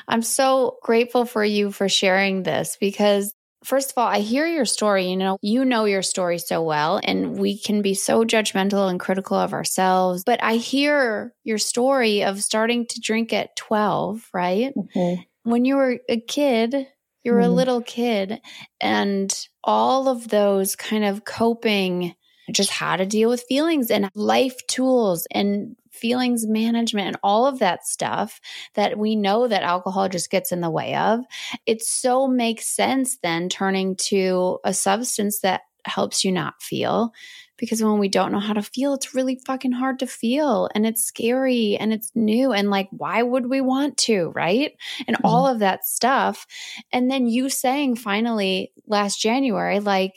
I'm 0.08 0.22
so 0.22 0.78
grateful 0.82 1.24
for 1.24 1.44
you 1.44 1.70
for 1.70 1.88
sharing 1.88 2.42
this 2.42 2.76
because 2.80 3.32
First 3.64 3.90
of 3.90 3.98
all, 3.98 4.06
I 4.06 4.20
hear 4.20 4.46
your 4.46 4.64
story. 4.64 5.06
You 5.08 5.16
know, 5.16 5.38
you 5.40 5.64
know 5.64 5.84
your 5.86 6.02
story 6.02 6.38
so 6.38 6.62
well, 6.62 7.00
and 7.02 7.38
we 7.38 7.58
can 7.58 7.82
be 7.82 7.94
so 7.94 8.24
judgmental 8.24 8.88
and 8.90 9.00
critical 9.00 9.36
of 9.36 9.52
ourselves. 9.52 10.22
But 10.24 10.42
I 10.42 10.56
hear 10.56 11.34
your 11.44 11.58
story 11.58 12.24
of 12.24 12.42
starting 12.42 12.86
to 12.86 13.00
drink 13.00 13.32
at 13.32 13.56
12, 13.56 14.28
right? 14.32 14.74
Mm-hmm. 14.76 15.22
When 15.50 15.64
you 15.64 15.76
were 15.76 15.98
a 16.08 16.20
kid, 16.20 16.86
you 17.22 17.32
were 17.32 17.40
mm-hmm. 17.40 17.50
a 17.50 17.54
little 17.54 17.82
kid, 17.82 18.40
and 18.80 19.34
all 19.62 20.08
of 20.08 20.28
those 20.28 20.76
kind 20.76 21.04
of 21.04 21.24
coping 21.24 22.14
just 22.52 22.70
how 22.70 22.96
to 22.96 23.06
deal 23.06 23.30
with 23.30 23.44
feelings 23.48 23.90
and 23.90 24.10
life 24.14 24.66
tools 24.66 25.26
and 25.30 25.76
feelings 25.94 26.46
management 26.46 27.08
and 27.08 27.16
all 27.22 27.46
of 27.46 27.60
that 27.60 27.86
stuff 27.86 28.40
that 28.74 28.98
we 28.98 29.16
know 29.16 29.48
that 29.48 29.62
alcohol 29.62 30.08
just 30.08 30.30
gets 30.30 30.52
in 30.52 30.60
the 30.60 30.70
way 30.70 30.94
of, 30.94 31.20
it 31.66 31.82
so 31.82 32.26
makes 32.26 32.66
sense 32.66 33.18
then 33.22 33.48
turning 33.48 33.96
to 33.96 34.58
a 34.64 34.74
substance 34.74 35.40
that 35.40 35.62
helps 35.86 36.24
you 36.24 36.32
not 36.32 36.62
feel. 36.62 37.12
Because 37.56 37.82
when 37.82 37.98
we 37.98 38.08
don't 38.08 38.32
know 38.32 38.40
how 38.40 38.54
to 38.54 38.62
feel, 38.62 38.94
it's 38.94 39.14
really 39.14 39.40
fucking 39.46 39.70
hard 39.70 40.00
to 40.00 40.08
feel 40.08 40.68
and 40.74 40.84
it's 40.84 41.04
scary 41.04 41.76
and 41.76 41.92
it's 41.92 42.10
new. 42.14 42.52
And 42.52 42.68
like, 42.68 42.88
why 42.90 43.22
would 43.22 43.48
we 43.48 43.60
want 43.60 43.96
to? 43.98 44.32
Right. 44.34 44.72
And 45.06 45.16
mm-hmm. 45.16 45.26
all 45.26 45.46
of 45.46 45.60
that 45.60 45.84
stuff. 45.84 46.46
And 46.92 47.08
then 47.08 47.28
you 47.28 47.48
saying 47.48 47.96
finally 47.96 48.72
last 48.88 49.20
January, 49.20 49.78
like, 49.78 50.16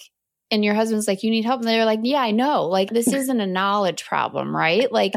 and 0.51 0.63
your 0.63 0.73
husband's 0.73 1.07
like, 1.07 1.23
you 1.23 1.31
need 1.31 1.45
help. 1.45 1.59
And 1.61 1.67
they're 1.67 1.85
like, 1.85 2.01
yeah, 2.03 2.21
I 2.21 2.31
know. 2.31 2.65
Like, 2.65 2.89
this 2.89 3.07
isn't 3.13 3.39
a 3.39 3.47
knowledge 3.47 4.05
problem, 4.05 4.55
right? 4.55 4.91
Like, 4.91 5.13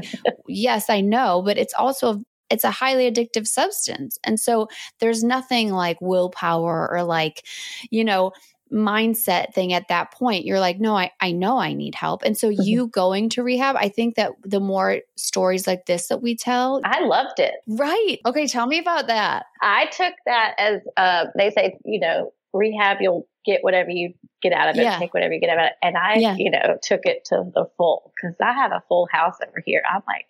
yes, 0.48 0.90
I 0.90 1.00
know, 1.00 1.42
but 1.42 1.58
it's 1.58 1.74
also, 1.74 2.22
it's 2.50 2.64
a 2.64 2.70
highly 2.70 3.10
addictive 3.10 3.46
substance. 3.46 4.18
And 4.24 4.40
so 4.40 4.68
there's 4.98 5.22
nothing 5.22 5.70
like 5.70 5.98
willpower 6.00 6.90
or 6.90 7.04
like, 7.04 7.46
you 7.90 8.04
know, 8.04 8.32
mindset 8.72 9.52
thing 9.52 9.72
at 9.72 9.88
that 9.88 10.12
point. 10.12 10.44
You're 10.44 10.60
like, 10.60 10.78
no, 10.78 10.96
I, 10.96 11.10
I 11.20 11.32
know 11.32 11.58
I 11.58 11.72
need 11.72 11.94
help. 11.94 12.22
And 12.22 12.36
so 12.36 12.48
mm-hmm. 12.48 12.62
you 12.62 12.86
going 12.88 13.28
to 13.30 13.42
rehab, 13.42 13.76
I 13.76 13.88
think 13.88 14.14
that 14.14 14.32
the 14.44 14.60
more 14.60 14.98
stories 15.16 15.66
like 15.66 15.86
this 15.86 16.08
that 16.08 16.22
we 16.22 16.36
tell. 16.36 16.80
I 16.84 17.00
loved 17.00 17.40
it. 17.40 17.54
Right. 17.66 18.18
Okay. 18.24 18.46
Tell 18.46 18.66
me 18.66 18.78
about 18.78 19.08
that. 19.08 19.46
I 19.60 19.86
took 19.86 20.14
that 20.26 20.54
as, 20.58 20.80
uh, 20.96 21.26
they 21.36 21.50
say, 21.50 21.78
you 21.84 22.00
know, 22.00 22.32
rehab, 22.52 22.98
you'll 23.00 23.26
get 23.44 23.62
whatever 23.62 23.90
you 23.90 24.14
get 24.42 24.52
out 24.52 24.68
of 24.68 24.76
it, 24.76 24.82
yeah. 24.82 24.98
take 24.98 25.14
whatever 25.14 25.34
you 25.34 25.40
get 25.40 25.50
out 25.50 25.58
of 25.58 25.64
it. 25.66 25.72
And 25.82 25.96
I, 25.96 26.14
yeah. 26.16 26.36
you 26.36 26.50
know, 26.50 26.78
took 26.82 27.00
it 27.04 27.24
to 27.26 27.44
the 27.54 27.66
full 27.76 28.12
because 28.14 28.36
I 28.40 28.52
have 28.52 28.72
a 28.72 28.82
full 28.88 29.08
house 29.10 29.36
over 29.46 29.62
here. 29.64 29.82
I'm 29.88 30.02
like, 30.06 30.26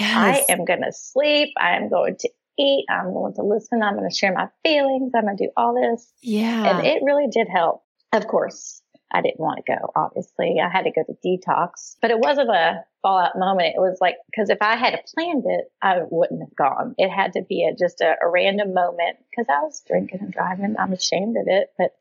yes. 0.00 0.44
I 0.48 0.52
am 0.52 0.64
going 0.64 0.82
to 0.82 0.92
sleep. 0.92 1.50
I 1.58 1.76
am 1.76 1.88
going 1.88 2.16
to 2.20 2.30
eat. 2.58 2.86
I'm 2.90 3.12
going 3.12 3.34
to 3.34 3.42
listen. 3.42 3.82
I'm 3.82 3.96
going 3.96 4.08
to 4.08 4.14
share 4.14 4.32
my 4.32 4.48
feelings. 4.62 5.12
I'm 5.14 5.24
going 5.24 5.36
to 5.36 5.46
do 5.46 5.50
all 5.56 5.74
this. 5.74 6.12
Yeah. 6.22 6.78
And 6.78 6.86
it 6.86 7.02
really 7.02 7.28
did 7.30 7.48
help. 7.48 7.82
Of 8.12 8.26
course, 8.26 8.82
I 9.10 9.22
didn't 9.22 9.40
want 9.40 9.64
to 9.64 9.72
go, 9.72 9.92
obviously. 9.96 10.60
I 10.62 10.68
had 10.68 10.84
to 10.84 10.90
go 10.90 11.02
to 11.02 11.16
detox, 11.26 11.96
but 12.00 12.10
it 12.10 12.18
wasn't 12.18 12.50
a 12.50 12.84
fallout 13.00 13.36
moment. 13.36 13.74
It 13.74 13.80
was 13.80 13.98
like, 14.00 14.16
because 14.30 14.50
if 14.50 14.58
I 14.60 14.76
had 14.76 15.00
planned 15.14 15.44
it, 15.46 15.64
I 15.80 16.00
wouldn't 16.10 16.40
have 16.40 16.54
gone. 16.54 16.94
It 16.98 17.10
had 17.10 17.32
to 17.34 17.42
be 17.42 17.64
a, 17.64 17.74
just 17.74 18.00
a, 18.00 18.14
a 18.22 18.28
random 18.28 18.74
moment 18.74 19.16
because 19.30 19.46
I 19.48 19.62
was 19.62 19.82
drinking 19.86 20.20
and 20.20 20.32
driving. 20.32 20.76
I'm 20.78 20.92
ashamed 20.92 21.36
of 21.36 21.44
it, 21.46 21.68
but 21.78 21.92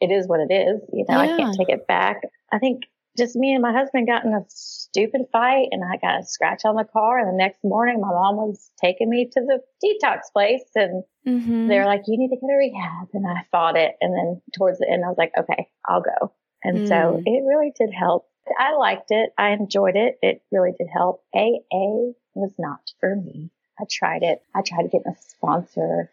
it 0.00 0.10
is 0.10 0.26
what 0.26 0.40
it 0.40 0.52
is. 0.52 0.80
You 0.92 1.04
know, 1.08 1.22
yeah. 1.22 1.34
I 1.34 1.36
can't 1.36 1.56
take 1.56 1.68
it 1.68 1.86
back. 1.86 2.22
I 2.52 2.58
think 2.58 2.82
just 3.18 3.36
me 3.36 3.52
and 3.52 3.62
my 3.62 3.72
husband 3.72 4.06
got 4.06 4.24
in 4.24 4.32
a 4.32 4.44
stupid 4.48 5.22
fight 5.32 5.68
and 5.72 5.82
I 5.84 5.96
got 5.96 6.20
a 6.20 6.24
scratch 6.24 6.64
on 6.64 6.76
the 6.76 6.84
car. 6.84 7.18
And 7.18 7.28
the 7.28 7.36
next 7.36 7.58
morning, 7.64 8.00
my 8.00 8.08
mom 8.08 8.36
was 8.36 8.70
taking 8.80 9.10
me 9.10 9.28
to 9.32 9.40
the 9.40 9.60
detox 9.84 10.32
place 10.32 10.64
and 10.74 11.02
mm-hmm. 11.26 11.68
they're 11.68 11.86
like, 11.86 12.02
you 12.06 12.18
need 12.18 12.28
to 12.28 12.36
go 12.36 12.46
to 12.46 12.54
rehab. 12.54 13.08
And 13.12 13.26
I 13.26 13.44
fought 13.50 13.76
it. 13.76 13.96
And 14.00 14.14
then 14.14 14.40
towards 14.56 14.78
the 14.78 14.88
end, 14.88 15.04
I 15.04 15.08
was 15.08 15.18
like, 15.18 15.32
okay, 15.38 15.68
I'll 15.86 16.02
go. 16.02 16.32
And 16.62 16.78
mm. 16.78 16.88
so 16.88 17.22
it 17.24 17.44
really 17.46 17.72
did 17.78 17.90
help. 17.92 18.26
I 18.58 18.76
liked 18.76 19.10
it. 19.10 19.30
I 19.38 19.50
enjoyed 19.50 19.96
it. 19.96 20.18
It 20.22 20.42
really 20.50 20.72
did 20.76 20.88
help. 20.92 21.22
AA 21.34 22.12
was 22.34 22.52
not 22.58 22.80
for 23.00 23.16
me. 23.16 23.50
I 23.78 23.84
tried 23.90 24.22
it. 24.22 24.42
I 24.54 24.62
tried 24.62 24.82
to 24.82 24.88
get 24.88 25.02
a 25.06 25.14
sponsor, 25.20 26.10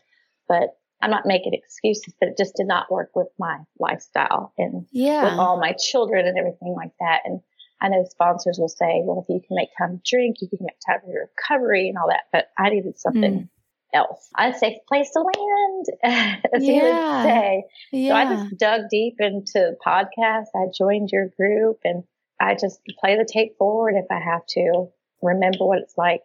but 0.47 0.77
I'm 1.01 1.11
not 1.11 1.25
making 1.25 1.53
excuses, 1.53 2.13
but 2.19 2.29
it 2.29 2.37
just 2.37 2.55
did 2.55 2.67
not 2.67 2.91
work 2.91 3.11
with 3.15 3.27
my 3.37 3.59
lifestyle 3.79 4.53
and 4.57 4.85
yeah. 4.91 5.25
with 5.25 5.39
all 5.39 5.59
my 5.59 5.73
children 5.73 6.25
and 6.25 6.37
everything 6.37 6.73
like 6.75 6.91
that. 6.99 7.21
And 7.25 7.41
I 7.79 7.89
know 7.89 8.03
sponsors 8.09 8.57
will 8.57 8.69
say, 8.69 9.01
well, 9.03 9.25
if 9.27 9.33
you 9.33 9.39
can 9.45 9.55
make 9.55 9.69
time 9.77 9.97
to 9.97 10.01
drink, 10.03 10.37
you 10.41 10.49
can 10.49 10.59
make 10.61 10.79
time 10.85 10.99
for 11.03 11.11
your 11.11 11.29
recovery 11.29 11.89
and 11.89 11.97
all 11.97 12.07
that. 12.07 12.23
But 12.31 12.47
I 12.57 12.69
needed 12.69 12.97
something 12.97 13.21
mm. 13.41 13.49
else. 13.93 14.29
A 14.37 14.53
safe 14.53 14.77
place 14.87 15.11
to 15.11 15.19
land, 15.21 15.85
as 16.53 16.63
yeah. 16.63 16.73
you 16.73 16.81
would 16.81 17.23
say. 17.23 17.63
Yeah. 17.91 18.09
So 18.09 18.15
I 18.15 18.35
just 18.35 18.57
dug 18.57 18.81
deep 18.89 19.15
into 19.19 19.75
podcasts. 19.85 20.47
I 20.55 20.65
joined 20.75 21.09
your 21.11 21.29
group 21.37 21.79
and 21.83 22.03
I 22.41 22.55
just 22.55 22.79
play 22.99 23.17
the 23.17 23.29
tape 23.31 23.57
forward 23.59 23.93
if 23.95 24.05
I 24.09 24.19
have 24.19 24.45
to, 24.49 24.87
remember 25.21 25.65
what 25.65 25.79
it's 25.79 25.97
like. 25.97 26.21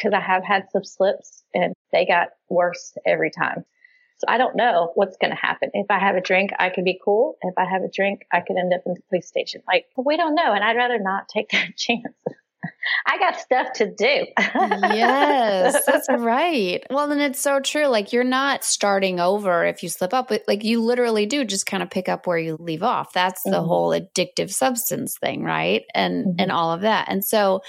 Cause 0.00 0.12
I 0.14 0.20
have 0.20 0.42
had 0.44 0.64
some 0.72 0.84
slips 0.84 1.42
and 1.54 1.74
they 1.92 2.06
got 2.06 2.28
worse 2.48 2.96
every 3.06 3.30
time. 3.30 3.64
So 4.20 4.26
I 4.28 4.38
don't 4.38 4.56
know 4.56 4.92
what's 4.94 5.16
going 5.16 5.30
to 5.30 5.36
happen. 5.36 5.70
If 5.72 5.86
I 5.90 5.98
have 5.98 6.14
a 6.14 6.20
drink, 6.20 6.50
I 6.58 6.68
could 6.68 6.84
be 6.84 7.00
cool. 7.02 7.36
If 7.42 7.54
I 7.56 7.64
have 7.64 7.82
a 7.82 7.90
drink, 7.90 8.26
I 8.30 8.40
could 8.40 8.56
end 8.56 8.72
up 8.74 8.82
in 8.86 8.94
the 8.94 9.00
police 9.08 9.26
station. 9.26 9.62
Like, 9.66 9.86
we 9.96 10.16
don't 10.16 10.34
know. 10.34 10.52
And 10.52 10.62
I'd 10.62 10.76
rather 10.76 10.98
not 10.98 11.28
take 11.28 11.48
that 11.52 11.76
chance. 11.76 12.14
I 13.06 13.18
got 13.18 13.40
stuff 13.40 13.72
to 13.74 13.86
do. 13.86 14.26
yes, 14.36 15.82
that's 15.86 16.08
right. 16.10 16.84
Well, 16.90 17.08
then 17.08 17.20
it's 17.20 17.40
so 17.40 17.60
true. 17.60 17.86
Like 17.86 18.12
you're 18.12 18.22
not 18.22 18.64
starting 18.64 19.18
over 19.18 19.64
if 19.64 19.82
you 19.82 19.88
slip 19.88 20.12
up, 20.12 20.28
but 20.28 20.42
like 20.46 20.62
you 20.62 20.82
literally 20.82 21.26
do 21.26 21.44
just 21.44 21.66
kind 21.66 21.82
of 21.82 21.90
pick 21.90 22.08
up 22.08 22.26
where 22.26 22.38
you 22.38 22.56
leave 22.60 22.82
off. 22.82 23.12
That's 23.12 23.42
the 23.42 23.52
mm-hmm. 23.52 23.66
whole 23.66 23.90
addictive 23.90 24.52
substance 24.52 25.16
thing, 25.18 25.42
right? 25.42 25.84
And 25.94 26.26
mm-hmm. 26.26 26.36
and 26.38 26.52
all 26.52 26.72
of 26.72 26.82
that. 26.82 27.08
And 27.08 27.24
so 27.24 27.62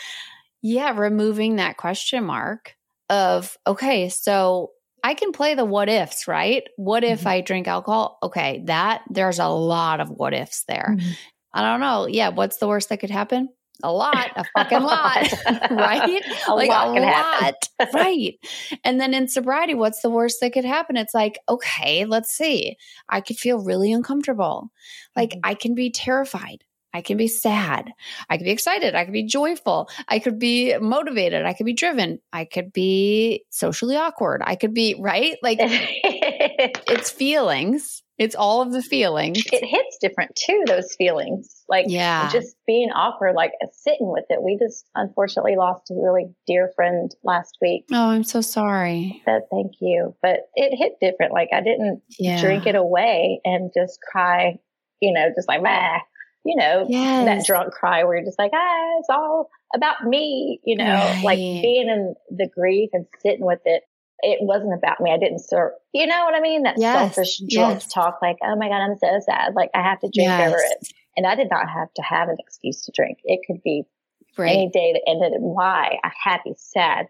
yeah, 0.62 0.98
removing 0.98 1.55
that 1.55 1.77
question 1.77 2.25
mark 2.25 2.75
of 3.10 3.58
okay, 3.65 4.10
so 4.10 4.72
I 5.03 5.13
can 5.13 5.31
play 5.31 5.55
the 5.55 5.65
what 5.65 5.89
ifs, 5.89 6.27
right? 6.27 6.63
What 6.75 7.03
if 7.03 7.20
mm-hmm. 7.22 7.27
I 7.27 7.41
drink 7.41 7.67
alcohol? 7.67 8.20
Okay, 8.22 8.63
that 8.65 9.01
there's 9.10 9.39
a 9.39 9.48
lot 9.48 10.00
of 10.00 10.10
what 10.10 10.34
ifs 10.34 10.63
there. 10.67 10.96
Mm-hmm. 10.98 11.12
I 11.53 11.62
don't 11.63 11.79
know. 11.79 12.08
Yeah, 12.08 12.29
what's 12.29 12.58
the 12.58 12.67
worst 12.67 12.89
that 12.89 13.00
could 13.00 13.10
happen? 13.10 13.50
a 13.84 13.91
lot, 13.91 14.31
a 14.36 14.43
fucking 14.55 14.81
lot, 14.84 15.31
right? 15.72 16.24
a 16.48 16.55
like 16.55 16.70
lot 16.70 16.98
a 16.98 17.01
lot, 17.01 17.93
right? 17.93 18.36
And 18.84 19.00
then 19.00 19.13
in 19.13 19.27
sobriety, 19.27 19.74
what's 19.74 20.01
the 20.01 20.10
worst 20.10 20.38
that 20.41 20.53
could 20.53 20.65
happen? 20.65 20.98
It's 20.98 21.13
like, 21.13 21.39
okay, 21.50 22.05
let's 22.05 22.31
see. 22.31 22.77
I 23.10 23.22
could 23.22 23.38
feel 23.38 23.63
really 23.63 23.91
uncomfortable. 23.91 24.72
Like 25.15 25.31
mm-hmm. 25.31 25.39
I 25.43 25.53
can 25.55 25.75
be 25.75 25.91
terrified. 25.91 26.63
I 26.93 27.01
can 27.01 27.17
be 27.17 27.27
sad. 27.27 27.93
I 28.29 28.38
could 28.38 28.45
be 28.45 28.51
excited. 28.51 28.95
I 28.95 29.05
could 29.05 29.13
be 29.13 29.24
joyful. 29.24 29.89
I 30.07 30.19
could 30.19 30.39
be 30.39 30.77
motivated. 30.77 31.45
I 31.45 31.53
could 31.53 31.65
be 31.65 31.74
driven. 31.74 32.19
I 32.33 32.45
could 32.45 32.74
be 32.74 33.45
socially 33.50 33.95
awkward. 33.95 34.41
I 34.43 34.55
could 34.55 34.74
be, 34.74 34.95
right? 35.00 35.38
Like 35.43 35.57
it's 35.62 37.10
feelings. 37.10 38.03
It's 38.17 38.36
all 38.36 38.62
of 38.62 38.71
the 38.71 38.83
feelings. 38.83 39.43
It 39.51 39.65
hits 39.65 39.98
different 40.00 40.36
too, 40.36 40.63
those 40.67 40.93
feelings. 40.95 41.63
Like 41.67 41.86
yeah. 41.89 42.29
just 42.31 42.55
being 42.67 42.91
awkward, 42.91 43.33
like 43.33 43.51
sitting 43.71 44.12
with 44.12 44.25
it. 44.29 44.43
We 44.43 44.60
just 44.62 44.86
unfortunately 44.93 45.55
lost 45.57 45.89
a 45.89 45.95
really 45.95 46.27
dear 46.45 46.71
friend 46.75 47.13
last 47.24 47.57
week. 47.62 47.86
Oh, 47.91 48.10
I'm 48.10 48.24
so 48.24 48.41
sorry. 48.41 49.24
But 49.25 49.48
thank 49.51 49.74
you. 49.81 50.15
But 50.21 50.41
it 50.53 50.77
hit 50.77 51.00
different. 51.01 51.33
Like 51.33 51.50
I 51.51 51.62
didn't 51.62 52.03
yeah. 52.19 52.39
drink 52.39 52.67
it 52.67 52.75
away 52.75 53.41
and 53.43 53.71
just 53.74 54.00
cry, 54.00 54.60
you 55.01 55.13
know, 55.13 55.29
just 55.36 55.48
like, 55.48 55.63
bah, 55.63 56.01
you 56.43 56.55
know, 56.55 56.86
yes. 56.89 57.25
that 57.25 57.45
drunk 57.45 57.74
cry 57.74 58.03
where 58.03 58.15
you're 58.15 58.25
just 58.25 58.39
like, 58.39 58.51
ah, 58.53 59.00
it's 59.00 59.10
all 59.10 59.50
about 59.74 60.03
me, 60.03 60.60
you 60.65 60.75
know, 60.75 60.86
right. 60.86 61.24
like 61.24 61.38
being 61.38 61.88
in 61.88 62.15
the 62.36 62.48
grief 62.48 62.89
and 62.93 63.05
sitting 63.21 63.45
with 63.45 63.62
it 63.65 63.83
it 64.21 64.39
wasn't 64.41 64.74
about 64.74 65.01
me. 65.01 65.12
I 65.12 65.17
didn't 65.17 65.39
serve, 65.39 65.71
you 65.93 66.05
know 66.05 66.24
what 66.25 66.36
I 66.36 66.41
mean? 66.41 66.63
That 66.63 66.75
yes, 66.77 66.95
selfish 66.95 67.41
drunk 67.50 67.81
yes. 67.81 67.88
talk, 67.91 68.19
like, 68.21 68.38
oh 68.43 68.55
my 68.55 68.67
God, 68.67 68.81
I'm 68.81 68.98
so 68.98 69.19
sad. 69.25 69.53
Like 69.55 69.71
I 69.74 69.81
have 69.81 70.00
to 70.01 70.10
drink 70.13 70.31
over 70.31 70.57
it. 70.57 70.88
And 71.17 71.27
I 71.27 71.36
did 71.36 71.50
not 71.50 71.67
have 71.69 71.93
to 71.95 72.01
have 72.01 72.29
an 72.29 72.38
excuse 72.39 72.83
to 72.83 72.91
drink. 72.95 73.17
It 73.24 73.41
could 73.45 73.62
be 73.63 73.83
right. 74.38 74.51
any 74.51 74.69
day 74.69 74.93
that 74.93 75.01
ended 75.10 75.33
in 75.33 75.41
why, 75.41 75.98
a 76.03 76.10
happy, 76.24 76.53
sad, 76.55 77.07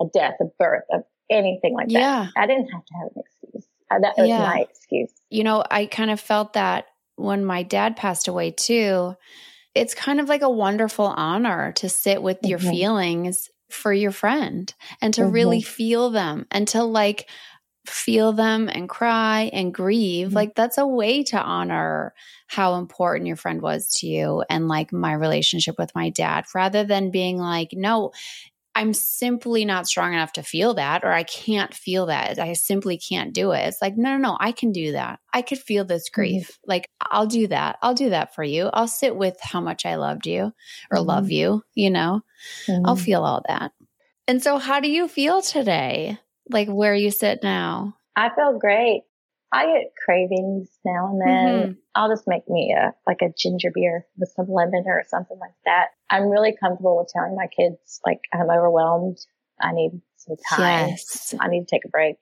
a 0.00 0.04
death, 0.12 0.34
a 0.40 0.44
birth, 0.58 0.84
of 0.92 1.02
anything 1.28 1.74
like 1.74 1.88
that. 1.88 1.92
yeah. 1.92 2.28
I 2.36 2.46
didn't 2.46 2.68
have 2.68 2.84
to 2.84 2.94
have 2.94 3.08
an 3.14 3.22
excuse. 3.26 3.68
Uh, 3.90 3.98
that 3.98 4.14
was 4.16 4.28
yeah. 4.28 4.38
my 4.38 4.66
excuse. 4.70 5.12
You 5.28 5.44
know, 5.44 5.64
I 5.70 5.86
kind 5.86 6.10
of 6.10 6.20
felt 6.20 6.54
that 6.54 6.86
when 7.22 7.44
my 7.44 7.62
dad 7.62 7.96
passed 7.96 8.28
away 8.28 8.50
too. 8.50 9.14
It's 9.74 9.94
kind 9.94 10.20
of 10.20 10.28
like 10.28 10.42
a 10.42 10.50
wonderful 10.50 11.06
honor 11.06 11.72
to 11.72 11.88
sit 11.88 12.22
with 12.22 12.38
mm-hmm. 12.38 12.48
your 12.50 12.58
feelings 12.58 13.48
for 13.70 13.92
your 13.92 14.12
friend 14.12 14.72
and 15.00 15.14
to 15.14 15.22
mm-hmm. 15.22 15.32
really 15.32 15.62
feel 15.62 16.10
them 16.10 16.46
and 16.50 16.68
to 16.68 16.82
like 16.82 17.28
feel 17.86 18.32
them 18.32 18.68
and 18.72 18.88
cry 18.88 19.50
and 19.52 19.74
grieve. 19.74 20.28
Mm-hmm. 20.28 20.36
Like 20.36 20.54
that's 20.54 20.78
a 20.78 20.86
way 20.86 21.24
to 21.24 21.40
honor 21.40 22.14
how 22.46 22.74
important 22.74 23.26
your 23.26 23.36
friend 23.36 23.60
was 23.60 23.88
to 23.96 24.06
you 24.06 24.44
and 24.48 24.68
like 24.68 24.92
my 24.92 25.12
relationship 25.12 25.76
with 25.78 25.94
my 25.94 26.10
dad 26.10 26.44
rather 26.54 26.84
than 26.84 27.10
being 27.10 27.38
like, 27.38 27.70
no, 27.72 28.12
I'm 28.74 28.94
simply 28.94 29.64
not 29.64 29.86
strong 29.86 30.14
enough 30.14 30.32
to 30.32 30.42
feel 30.42 30.74
that, 30.74 31.04
or 31.04 31.12
I 31.12 31.24
can't 31.24 31.74
feel 31.74 32.06
that. 32.06 32.38
I 32.38 32.54
simply 32.54 32.96
can't 32.96 33.34
do 33.34 33.52
it. 33.52 33.66
It's 33.66 33.82
like, 33.82 33.96
no, 33.96 34.12
no, 34.12 34.16
no, 34.16 34.36
I 34.40 34.52
can 34.52 34.72
do 34.72 34.92
that. 34.92 35.20
I 35.32 35.42
could 35.42 35.58
feel 35.58 35.84
this 35.84 36.08
mm-hmm. 36.08 36.20
grief. 36.20 36.48
Mm-hmm. 36.48 36.70
Like, 36.70 36.88
I'll 37.00 37.26
do 37.26 37.46
that. 37.48 37.78
I'll 37.82 37.94
do 37.94 38.10
that 38.10 38.34
for 38.34 38.42
you. 38.42 38.70
I'll 38.72 38.88
sit 38.88 39.14
with 39.14 39.36
how 39.40 39.60
much 39.60 39.84
I 39.84 39.96
loved 39.96 40.26
you 40.26 40.52
or 40.90 40.98
mm-hmm. 40.98 41.08
love 41.08 41.30
you, 41.30 41.62
you 41.74 41.90
know, 41.90 42.22
mm-hmm. 42.66 42.86
I'll 42.86 42.96
feel 42.96 43.24
all 43.24 43.42
that. 43.48 43.72
And 44.26 44.42
so, 44.42 44.58
how 44.58 44.80
do 44.80 44.90
you 44.90 45.08
feel 45.08 45.42
today? 45.42 46.18
Like 46.48 46.68
where 46.68 46.94
you 46.94 47.10
sit 47.10 47.42
now? 47.42 47.96
I 48.16 48.30
feel 48.34 48.58
great. 48.58 49.02
I 49.52 49.66
get 49.66 49.92
cravings 50.02 50.68
now 50.84 51.10
and 51.10 51.20
then. 51.20 51.54
Mm-hmm. 51.54 51.72
I'll 51.94 52.08
just 52.08 52.26
make 52.26 52.48
me 52.48 52.74
a 52.76 52.94
like 53.06 53.20
a 53.20 53.32
ginger 53.36 53.70
beer 53.72 54.06
with 54.16 54.32
some 54.34 54.46
lemon 54.48 54.84
or 54.86 55.04
something 55.08 55.38
like 55.38 55.54
that. 55.66 55.88
I'm 56.08 56.28
really 56.28 56.56
comfortable 56.58 56.96
with 56.96 57.08
telling 57.08 57.36
my 57.36 57.46
kids 57.46 58.00
like 58.06 58.20
I'm 58.32 58.50
overwhelmed. 58.50 59.18
I 59.60 59.72
need 59.72 60.00
some 60.16 60.36
time. 60.48 60.88
Yes. 60.88 61.34
I 61.38 61.48
need 61.48 61.60
to 61.60 61.66
take 61.66 61.84
a 61.84 61.90
break. 61.90 62.16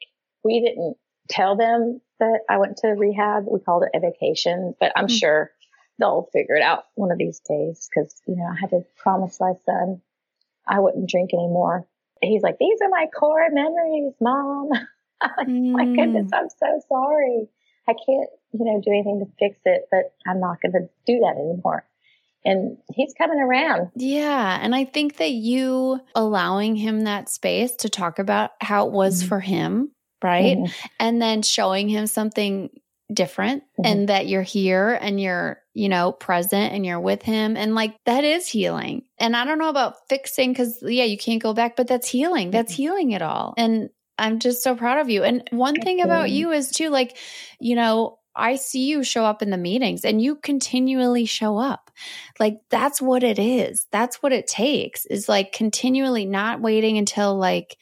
We 0.45 0.61
didn't 0.61 0.97
tell 1.29 1.57
them 1.57 2.01
that 2.19 2.41
I 2.49 2.59
went 2.59 2.79
to 2.79 2.89
rehab. 2.89 3.45
We 3.49 3.61
called 3.61 3.85
it 3.85 3.97
a 3.97 4.01
vacation, 4.01 4.75
but 4.81 4.93
I'm 4.97 5.07
mm-hmm. 5.07 5.15
sure 5.15 5.51
they'll 6.01 6.29
figure 6.33 6.57
it 6.57 6.63
out 6.63 6.85
one 6.97 7.13
of 7.13 7.19
these 7.19 7.41
days 7.49 7.89
because, 7.89 8.15
you 8.27 8.37
know, 8.37 8.45
I 8.45 8.59
had 8.59 8.71
to 8.71 8.83
promise 9.03 9.39
my 9.39 9.53
son 9.65 10.01
I 10.71 10.81
wouldn't 10.81 11.11
drink 11.11 11.31
anymore. 11.35 11.87
He's 12.23 12.43
like, 12.43 12.59
these 12.59 12.79
are 12.83 12.89
my 12.89 13.07
core 13.19 13.49
memories, 13.51 14.15
mom. 14.21 14.71
like, 15.37 15.49
mm. 15.49 15.73
my 15.73 15.85
goodness, 15.85 16.31
I'm 16.33 16.49
so 16.49 16.81
sorry. 16.89 17.49
I 17.89 17.93
can't, 17.93 18.29
you 18.53 18.65
know, 18.65 18.81
do 18.85 18.91
anything 18.91 19.21
to 19.21 19.33
fix 19.39 19.59
it, 19.65 19.87
but 19.91 20.13
I'm 20.27 20.41
not 20.41 20.61
going 20.61 20.73
to 20.73 20.89
do 21.07 21.21
that 21.21 21.37
anymore. 21.37 21.85
And 22.45 22.79
he's 22.95 23.13
coming 23.15 23.39
around. 23.39 23.91
Yeah. 23.97 24.59
And 24.61 24.75
I 24.75 24.85
think 24.85 25.19
that 25.19 25.33
you 25.33 26.01
allowing 26.15 26.75
him 26.75 27.03
that 27.03 27.29
space 27.29 27.77
to 27.77 27.91
talk 27.91 28.19
about 28.19 28.53
how 28.61 28.87
it 28.87 28.93
was 28.93 29.21
mm-hmm. 29.21 29.29
for 29.29 29.41
him, 29.41 29.91
right? 30.23 30.57
Mm-hmm. 30.57 30.87
And 30.99 31.21
then 31.21 31.43
showing 31.43 31.89
him 31.89 32.07
something 32.07 32.71
different 33.13 33.63
mm-hmm. 33.63 33.87
and 33.87 34.09
that 34.09 34.27
you're 34.27 34.43
here 34.43 34.97
and 35.01 35.21
you're, 35.21 35.59
you 35.75 35.89
know, 35.89 36.13
present 36.13 36.73
and 36.73 36.87
you're 36.87 37.01
with 37.01 37.23
him. 37.23 37.57
And 37.57 37.75
like 37.75 37.95
that 38.07 38.25
is 38.25 38.47
healing. 38.47 39.03
And 39.19 39.37
I 39.37 39.45
don't 39.45 39.59
know 39.59 39.69
about 39.69 40.09
fixing 40.09 40.53
because, 40.53 40.79
yeah, 40.83 41.05
you 41.05 41.19
can't 41.19 41.43
go 41.43 41.53
back, 41.53 41.77
but 41.77 41.89
that's 41.89 42.09
healing. 42.09 42.51
That's 42.51 42.73
mm-hmm. 42.73 42.83
healing 42.83 43.11
it 43.11 43.23
all. 43.23 43.53
And 43.59 43.91
I'm 44.21 44.39
just 44.39 44.63
so 44.63 44.77
proud 44.77 44.99
of 44.99 45.09
you. 45.09 45.25
And 45.25 45.43
one 45.51 45.81
thing 45.81 46.01
about 46.03 46.31
you 46.31 46.53
is 46.53 46.71
too, 46.71 46.91
like, 46.91 47.17
you 47.59 47.75
know, 47.75 48.19
I 48.35 48.57
see 48.57 48.87
you 48.87 49.03
show 49.03 49.25
up 49.25 49.43
in 49.43 49.51
the 49.51 49.57
meetings 49.57 50.05
and 50.05 50.23
you 50.23 50.37
continually 50.37 51.25
show 51.25 51.59
up. 51.59 51.91
Like 52.39 52.61
that's 52.71 53.03
what 53.03 53.23
it 53.23 53.39
is. 53.39 53.87
That's 53.91 54.23
what 54.23 54.33
it 54.33 54.47
takes 54.47 55.05
is 55.07 55.29
like 55.29 55.53
continually 55.53 56.27
not 56.27 56.61
waiting 56.61 56.97
until 56.97 57.37
like, 57.37 57.77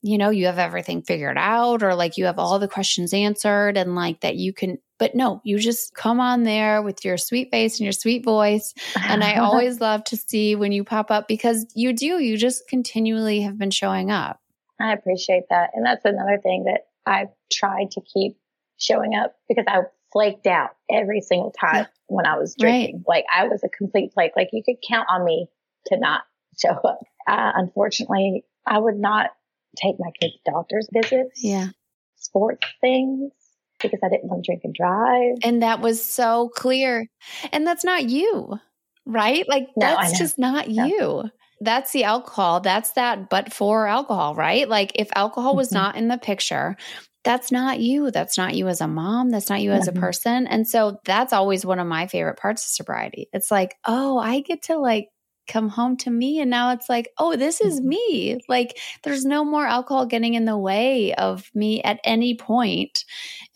you 0.00 0.18
know, 0.18 0.30
you 0.30 0.46
have 0.46 0.58
everything 0.58 1.02
figured 1.02 1.38
out 1.38 1.82
or 1.82 1.94
like 1.94 2.16
you 2.16 2.26
have 2.26 2.38
all 2.38 2.58
the 2.58 2.68
questions 2.68 3.12
answered 3.12 3.76
and 3.76 3.94
like 3.94 4.20
that 4.20 4.36
you 4.36 4.52
can, 4.52 4.78
but 4.98 5.14
no, 5.14 5.40
you 5.44 5.58
just 5.58 5.94
come 5.94 6.20
on 6.20 6.42
there 6.42 6.82
with 6.82 7.04
your 7.04 7.16
sweet 7.16 7.50
face 7.50 7.78
and 7.78 7.84
your 7.84 7.92
sweet 7.92 8.24
voice. 8.24 8.74
And 8.96 9.22
I 9.22 9.36
always 9.38 9.80
love 9.80 10.04
to 10.04 10.16
see 10.16 10.56
when 10.56 10.72
you 10.72 10.84
pop 10.84 11.10
up 11.10 11.28
because 11.28 11.66
you 11.74 11.92
do, 11.92 12.18
you 12.18 12.36
just 12.36 12.68
continually 12.68 13.42
have 13.42 13.58
been 13.58 13.70
showing 13.70 14.10
up. 14.10 14.40
I 14.80 14.92
appreciate 14.92 15.44
that. 15.50 15.70
And 15.74 15.84
that's 15.84 16.04
another 16.04 16.38
thing 16.42 16.64
that 16.64 16.86
I've 17.06 17.28
tried 17.52 17.92
to 17.92 18.00
keep 18.00 18.36
showing 18.78 19.14
up 19.14 19.34
because 19.48 19.64
I 19.68 19.82
flaked 20.12 20.46
out 20.46 20.70
every 20.90 21.20
single 21.20 21.52
time 21.52 21.86
when 22.06 22.26
I 22.26 22.36
was 22.36 22.54
drinking. 22.58 23.04
Right. 23.08 23.18
Like 23.18 23.24
I 23.34 23.44
was 23.48 23.62
a 23.64 23.68
complete 23.68 24.12
flake. 24.14 24.32
Like 24.36 24.50
you 24.52 24.62
could 24.64 24.76
count 24.88 25.06
on 25.10 25.24
me 25.24 25.48
to 25.86 25.98
not 25.98 26.22
show 26.60 26.70
up. 26.70 27.00
Uh, 27.26 27.52
unfortunately, 27.54 28.44
I 28.66 28.78
would 28.78 28.98
not 28.98 29.30
take 29.76 29.96
my 29.98 30.10
kids' 30.20 30.38
doctor's 30.44 30.88
visits. 30.92 31.42
Yeah. 31.42 31.68
Sports 32.16 32.66
things 32.80 33.32
because 33.80 34.00
I 34.02 34.08
didn't 34.08 34.28
want 34.28 34.44
to 34.44 34.48
drink 34.48 34.62
and 34.64 34.74
drive. 34.74 35.36
And 35.42 35.62
that 35.62 35.80
was 35.80 36.02
so 36.02 36.48
clear. 36.48 37.08
And 37.52 37.66
that's 37.66 37.84
not 37.84 38.08
you, 38.08 38.58
right? 39.04 39.46
Like 39.48 39.68
no, 39.76 39.86
that's 39.86 40.18
just 40.18 40.38
not 40.38 40.68
no. 40.68 40.86
you 40.86 41.30
that's 41.64 41.92
the 41.92 42.04
alcohol. 42.04 42.60
That's 42.60 42.90
that 42.92 43.28
but 43.28 43.52
for 43.52 43.86
alcohol, 43.86 44.34
right? 44.34 44.68
Like 44.68 44.92
if 44.94 45.08
alcohol 45.14 45.56
was 45.56 45.68
mm-hmm. 45.68 45.76
not 45.76 45.96
in 45.96 46.08
the 46.08 46.18
picture, 46.18 46.76
that's 47.24 47.50
not 47.50 47.80
you. 47.80 48.10
That's 48.10 48.36
not 48.36 48.54
you 48.54 48.68
as 48.68 48.82
a 48.82 48.86
mom. 48.86 49.30
That's 49.30 49.48
not 49.48 49.62
you 49.62 49.72
as 49.72 49.88
a 49.88 49.92
mm-hmm. 49.92 50.00
person. 50.00 50.46
And 50.46 50.68
so 50.68 50.98
that's 51.04 51.32
always 51.32 51.64
one 51.64 51.78
of 51.78 51.86
my 51.86 52.06
favorite 52.06 52.36
parts 52.36 52.64
of 52.64 52.70
sobriety. 52.70 53.28
It's 53.32 53.50
like, 53.50 53.74
oh, 53.86 54.18
I 54.18 54.40
get 54.40 54.64
to 54.64 54.78
like 54.78 55.08
come 55.46 55.68
home 55.68 55.96
to 55.98 56.10
me. 56.10 56.40
And 56.40 56.50
now 56.50 56.72
it's 56.72 56.88
like, 56.88 57.10
oh, 57.18 57.36
this 57.36 57.60
is 57.60 57.80
Mm-hmm. 57.80 57.88
me. 57.88 58.40
Like 58.48 58.78
there's 59.02 59.24
no 59.24 59.44
more 59.44 59.66
alcohol 59.66 60.06
getting 60.06 60.34
in 60.34 60.44
the 60.44 60.56
way 60.58 61.14
of 61.14 61.50
me 61.54 61.82
at 61.82 62.00
any 62.04 62.36
point 62.36 63.04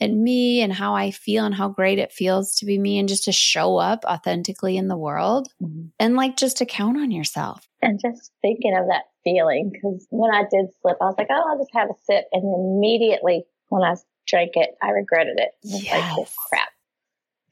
and 0.01 0.23
me 0.23 0.61
and 0.61 0.73
how 0.73 0.95
I 0.95 1.11
feel 1.11 1.45
and 1.45 1.55
how 1.55 1.69
great 1.69 1.99
it 1.99 2.13
feels 2.13 2.55
to 2.57 2.67
be 2.67 2.79
me 2.79 2.99
and 2.99 3.09
just 3.09 3.25
to 3.25 3.33
show 3.33 3.77
up 3.77 4.05
authentically 4.05 4.77
in 4.77 4.89
the 4.89 4.97
world 4.97 5.49
Mhm. 5.63 5.91
and 5.99 6.17
like 6.17 6.37
just 6.37 6.59
to 6.59 6.67
count 6.67 6.97
on 6.99 7.11
yourself. 7.11 7.69
And 7.81 8.01
just 8.01 8.33
thinking 8.43 8.77
of 8.77 8.87
that 8.89 9.05
feeling, 9.25 9.71
because 9.73 10.07
when 10.11 10.35
I 10.35 10.43
did 10.51 10.67
slip, 10.83 10.97
I 11.01 11.05
was 11.07 11.15
like, 11.17 11.29
oh, 11.31 11.45
I'll 11.49 11.59
just 11.59 11.71
have 11.75 11.91
a 11.91 11.95
sip. 12.05 12.25
And 12.33 12.43
immediately 12.43 13.45
when 13.69 13.83
I 13.83 13.95
drank 14.27 14.53
it, 14.57 14.71
I 14.83 14.91
regretted 14.91 15.39
it. 15.39 15.51
I 15.65 15.69
was 15.69 15.85
like, 15.91 16.19
Yes. 16.19 16.35
crap. 16.49 16.69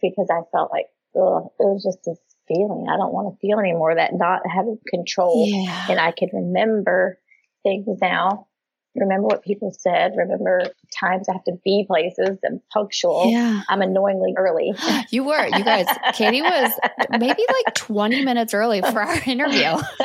Because 0.02 0.26
I 0.30 0.40
felt 0.52 0.70
like, 0.70 0.86
ugh, 1.14 1.48
it 1.58 1.64
was 1.64 1.82
just 1.84 1.98
this 2.04 2.18
feeling. 2.48 2.86
I 2.88 2.96
don't 2.96 3.12
want 3.12 3.34
to 3.34 3.38
feel 3.40 3.58
anymore 3.58 3.94
that 3.94 4.12
not 4.14 4.40
having 4.46 4.78
control. 4.88 5.46
Yeah. 5.48 5.86
And 5.90 6.00
I 6.00 6.12
can 6.12 6.30
remember 6.32 7.18
things 7.62 7.86
now. 8.00 8.48
Remember 8.98 9.26
what 9.26 9.42
people 9.42 9.74
said. 9.78 10.12
Remember 10.16 10.62
times 10.98 11.28
I 11.28 11.34
have 11.34 11.44
to 11.44 11.52
be 11.64 11.84
places 11.86 12.38
and 12.42 12.60
punctual. 12.72 13.30
Yeah. 13.30 13.62
I'm 13.68 13.82
annoyingly 13.82 14.34
early. 14.36 14.74
You 15.10 15.24
were, 15.24 15.46
you 15.46 15.62
guys. 15.64 15.86
Katie 16.14 16.42
was 16.42 16.72
maybe 17.10 17.44
like 17.64 17.74
20 17.74 18.24
minutes 18.24 18.54
early 18.54 18.80
for 18.80 19.00
our 19.00 19.20
interview. 19.24 19.76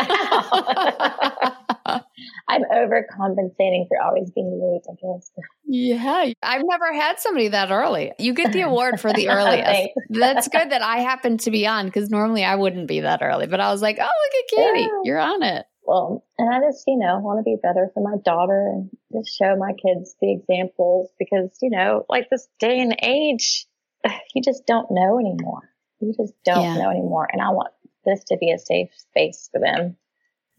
I'm 2.47 2.63
overcompensating 2.63 3.88
for 3.88 3.99
always 4.04 4.30
being 4.32 4.60
late, 4.62 4.84
I 4.89 4.93
guess. 5.01 5.32
yeah. 5.65 6.34
I've 6.43 6.63
never 6.65 6.93
had 6.93 7.19
somebody 7.19 7.47
that 7.49 7.71
early. 7.71 8.12
You 8.19 8.34
get 8.34 8.51
the 8.54 8.62
award 8.67 8.99
for 8.99 9.12
the 9.13 9.30
earliest. 9.30 9.89
That's 10.10 10.47
good 10.49 10.69
that 10.71 10.82
I 10.82 10.97
happened 10.97 11.41
to 11.41 11.51
be 11.51 11.65
on 11.65 11.86
because 11.86 12.10
normally 12.10 12.43
I 12.43 12.56
wouldn't 12.56 12.88
be 12.88 13.01
that 13.01 13.21
early. 13.21 13.47
But 13.47 13.60
I 13.60 13.71
was 13.71 13.82
like, 13.82 13.97
oh, 13.99 14.04
look 14.04 14.43
at 14.43 14.49
Katie. 14.73 14.82
Yeah. 14.82 14.88
You're 15.04 15.19
on 15.19 15.43
it. 15.43 15.65
And 16.38 16.54
I 16.54 16.60
just, 16.62 16.84
you 16.88 16.97
know, 16.97 17.19
want 17.19 17.39
to 17.39 17.43
be 17.43 17.58
better 17.62 17.91
for 17.93 18.01
my 18.01 18.17
daughter 18.23 18.67
and 18.67 18.89
just 19.13 19.36
show 19.38 19.56
my 19.58 19.73
kids 19.73 20.15
the 20.21 20.32
examples 20.32 21.10
because, 21.19 21.58
you 21.62 21.69
know, 21.69 22.06
like 22.10 22.30
this 22.30 22.47
day 22.60 22.80
and 22.80 22.95
age, 23.01 23.65
you 24.34 24.41
just 24.41 24.65
don't 24.65 24.88
know 24.91 25.19
anymore. 25.19 25.69
You 25.99 26.13
just 26.17 26.34
don't 26.45 26.63
Yeah. 26.63 26.84
know 26.84 26.89
anymore. 26.89 27.27
And 27.32 27.41
I 27.41 27.49
want 27.49 27.73
this 28.06 28.23
to 28.25 28.38
be 28.38 28.51
a 28.51 28.58
safe 28.58 28.89
space 28.95 29.49
for 29.51 29.60
them 29.60 29.97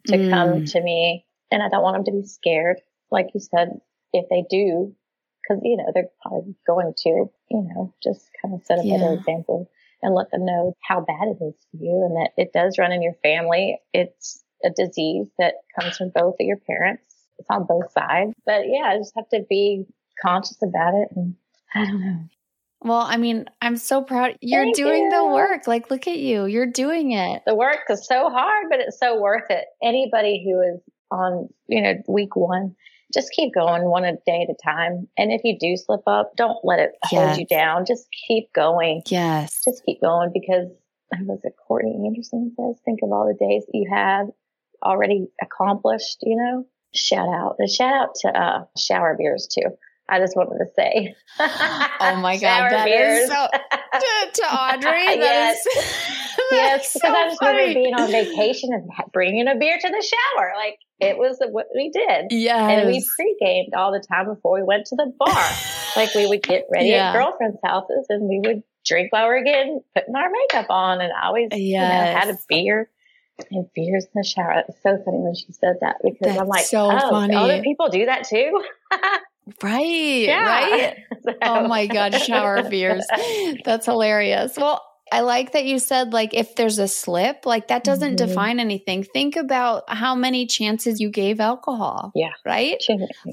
to 0.09 0.17
Mm. 0.19 0.31
come 0.31 0.65
to 0.67 0.81
me. 0.83 1.27
And 1.51 1.63
I 1.63 1.69
don't 1.69 1.83
want 1.83 1.97
them 1.97 2.05
to 2.15 2.21
be 2.21 2.27
scared. 2.27 2.81
Like 3.11 3.31
you 3.35 3.41
said, 3.41 3.81
if 4.13 4.29
they 4.29 4.45
do, 4.49 4.95
because, 5.43 5.63
you 5.65 5.77
know, 5.77 5.91
they're 5.95 6.11
probably 6.23 6.55
going 6.67 6.95
to, 6.97 7.09
you 7.51 7.63
know, 7.63 7.93
just 8.03 8.29
kind 8.41 8.55
of 8.55 8.65
set 8.65 8.79
a 8.79 8.83
better 8.83 9.13
Yeah. 9.13 9.19
example 9.19 9.71
and 10.03 10.15
let 10.15 10.31
them 10.31 10.45
know 10.45 10.77
how 10.83 11.01
bad 11.01 11.29
it 11.29 11.43
is 11.45 11.55
for 11.71 11.77
you 11.77 12.05
and 12.07 12.17
that 12.17 12.31
it 12.37 12.53
does 12.53 12.79
run 12.79 12.93
in 12.93 13.03
your 13.03 13.15
family. 13.23 13.81
It's 13.93 14.45
a 14.65 14.71
disease 14.71 15.27
that 15.39 15.55
comes 15.79 15.97
from 15.97 16.11
both 16.15 16.35
of 16.41 16.47
your 16.47 16.59
parents. 16.59 17.05
It's 17.39 17.49
on 17.51 17.67
both 17.67 17.91
sides. 17.93 18.35
But 18.47 18.63
yeah, 18.67 18.85
I 18.85 18.99
just 18.99 19.13
have 19.17 19.29
to 19.31 19.45
be 19.49 19.87
conscious 20.21 20.59
about 20.63 20.95
it. 20.95 21.09
And 21.17 21.35
I 21.75 21.85
don't 21.87 22.01
know. 22.01 22.25
Well, 22.85 23.01
I 23.01 23.17
mean, 23.17 23.47
I'm 23.61 23.77
so 23.77 24.03
proud. 24.03 24.37
You're 24.41 24.65
Thank 24.65 24.77
doing 24.77 25.09
the 25.09 25.25
work. 25.25 25.69
Like, 25.69 25.91
look 25.91 26.09
at 26.09 26.19
you. 26.19 26.47
You're 26.47 26.67
doing 26.67 27.13
it. 27.13 27.43
The 27.47 27.55
work 27.55 27.85
is 27.89 28.05
so 28.07 28.29
hard, 28.29 28.67
but 28.69 28.81
it's 28.81 28.99
so 28.99 29.21
worth 29.21 29.49
it. 29.51 29.67
Anybody 29.83 30.43
who 30.45 30.61
is 30.61 30.81
on, 31.11 31.49
you 31.69 31.81
know, 31.81 31.95
week 32.09 32.35
one, 32.35 32.75
just 33.15 33.31
keep 33.33 33.55
going 33.55 33.85
one 33.85 34.05
a 34.05 34.15
day 34.27 34.47
at 34.49 34.53
a 34.53 34.57
time. 34.65 35.07
And 35.17 35.31
if 35.31 35.43
you 35.45 35.57
do 35.59 35.77
slip 35.77 36.03
up, 36.09 36.35
don't 36.37 36.59
let 36.65 36.81
it 36.81 36.93
hold 37.05 37.37
you 37.37 37.47
down. 37.47 37.85
Just 37.87 38.09
keep 38.27 38.53
going. 38.53 39.03
Yes. 39.07 39.63
Just 39.65 39.85
keep 39.87 40.01
going 40.01 40.31
because 40.33 40.69
was 41.21 41.41
it 41.45 41.55
Courtney 41.69 41.95
Anderson 42.07 42.53
says, 42.57 42.81
think 42.85 43.01
of 43.03 43.13
all 43.13 43.27
the 43.27 43.35
days 43.35 43.65
that 43.67 43.79
you 43.79 43.89
have 43.93 44.29
already 44.83 45.27
accomplished, 45.41 46.19
you 46.23 46.37
know? 46.37 46.65
Shout 46.95 47.29
out. 47.29 47.57
And 47.59 47.71
shout 47.71 47.93
out 47.95 48.09
to 48.23 48.29
uh, 48.29 48.65
shower 48.79 49.17
beers 49.19 49.49
too. 49.53 49.69
I 50.09 50.19
just 50.19 50.37
wanted 50.37 50.59
to 50.59 50.67
say. 50.77 51.15
Oh 52.05 52.17
my 52.17 52.35
God. 52.37 52.71
That 52.71 52.85
beers. 52.85 53.21
is 53.21 53.29
so, 53.29 53.47
to, 53.53 54.33
to 54.35 54.43
Audrey. 54.43 55.05
Yes. 55.21 55.65
is- 55.65 55.85
yes, 56.51 56.93
because 56.95 57.03
so 57.03 57.09
I 57.09 57.29
just 57.29 57.41
funny. 57.41 57.59
remember 57.59 57.75
being 57.81 57.95
on 57.95 58.11
vacation 58.11 58.71
and 58.73 58.91
bringing 59.13 59.47
a 59.49 59.55
beer 59.55 59.79
to 59.81 59.89
the 59.89 60.03
shower. 60.37 60.53
Like 60.57 60.79
it 61.01 61.17
was 61.17 61.39
what 61.51 61.67
we 61.75 61.91
did. 61.91 62.27
Yeah. 62.31 62.69
And 62.69 62.89
we 62.89 63.05
pre-gamed 63.17 63.73
all 63.75 63.93
the 63.93 64.05
time 64.13 64.27
before 64.27 64.55
we 64.59 64.65
went 64.65 64.87
to 64.87 64.97
the 64.97 65.13
bar. 65.19 65.51
like 65.97 66.13
we 66.15 66.27
would 66.27 66.43
get 66.43 66.65
ready 66.73 66.89
Yeah. 66.89 67.11
at 67.11 67.13
girlfriends' 67.15 67.59
houses 67.65 68.07
and 68.09 68.29
we 68.29 68.41
would 68.45 68.63
drink 68.85 69.13
while 69.13 69.27
we're 69.29 69.45
getting 69.45 69.81
putting 69.95 70.15
our 70.17 70.29
makeup 70.31 70.67
on. 70.71 71.01
And 71.01 71.13
always 71.23 71.49
you 71.53 71.79
know, 71.79 71.85
had 71.87 72.29
a 72.29 72.37
beer 72.49 72.91
and 73.51 73.67
beers 73.75 74.05
in 74.05 74.11
the 74.15 74.25
shower. 74.25 74.53
It 74.61 74.67
was 74.69 74.77
so 74.83 75.03
funny 75.05 75.19
when 75.19 75.35
she 75.35 75.53
said 75.53 75.77
that 75.81 75.97
because 76.03 76.19
That's 76.21 76.39
I'm 76.41 76.47
like, 76.49 76.65
so 76.65 76.91
oh, 76.93 77.11
funny. 77.11 77.35
other 77.35 77.63
people 77.63 77.89
do 77.89 78.07
that 78.07 78.25
too. 78.29 78.63
Right. 79.63 80.25
yeah. 80.27 80.45
Right. 80.47 80.97
So- 81.25 81.35
Oh 81.43 81.67
my 81.69 81.87
God, 81.89 82.15
shower 82.21 82.63
beers. 82.69 83.05
That's 83.65 83.87
hilarious. 83.87 84.57
Well, 84.57 84.81
I 85.13 85.21
like 85.21 85.53
that 85.53 85.65
you 85.65 85.79
said, 85.79 86.13
like, 86.13 86.33
if 86.33 86.55
there's 86.57 86.79
a 86.79 86.89
slip, 86.89 87.45
like, 87.45 87.69
that 87.69 87.85
doesn't 87.85 88.15
Mhm. 88.15 88.17
define 88.17 88.61
anything. 88.61 89.03
Think 89.05 89.37
about 89.37 89.83
how 89.89 90.15
many 90.15 90.47
chances 90.47 91.01
you 91.01 91.11
gave 91.11 91.39
alcohol. 91.41 92.13
Yeah. 92.15 92.31
Right? 92.47 92.81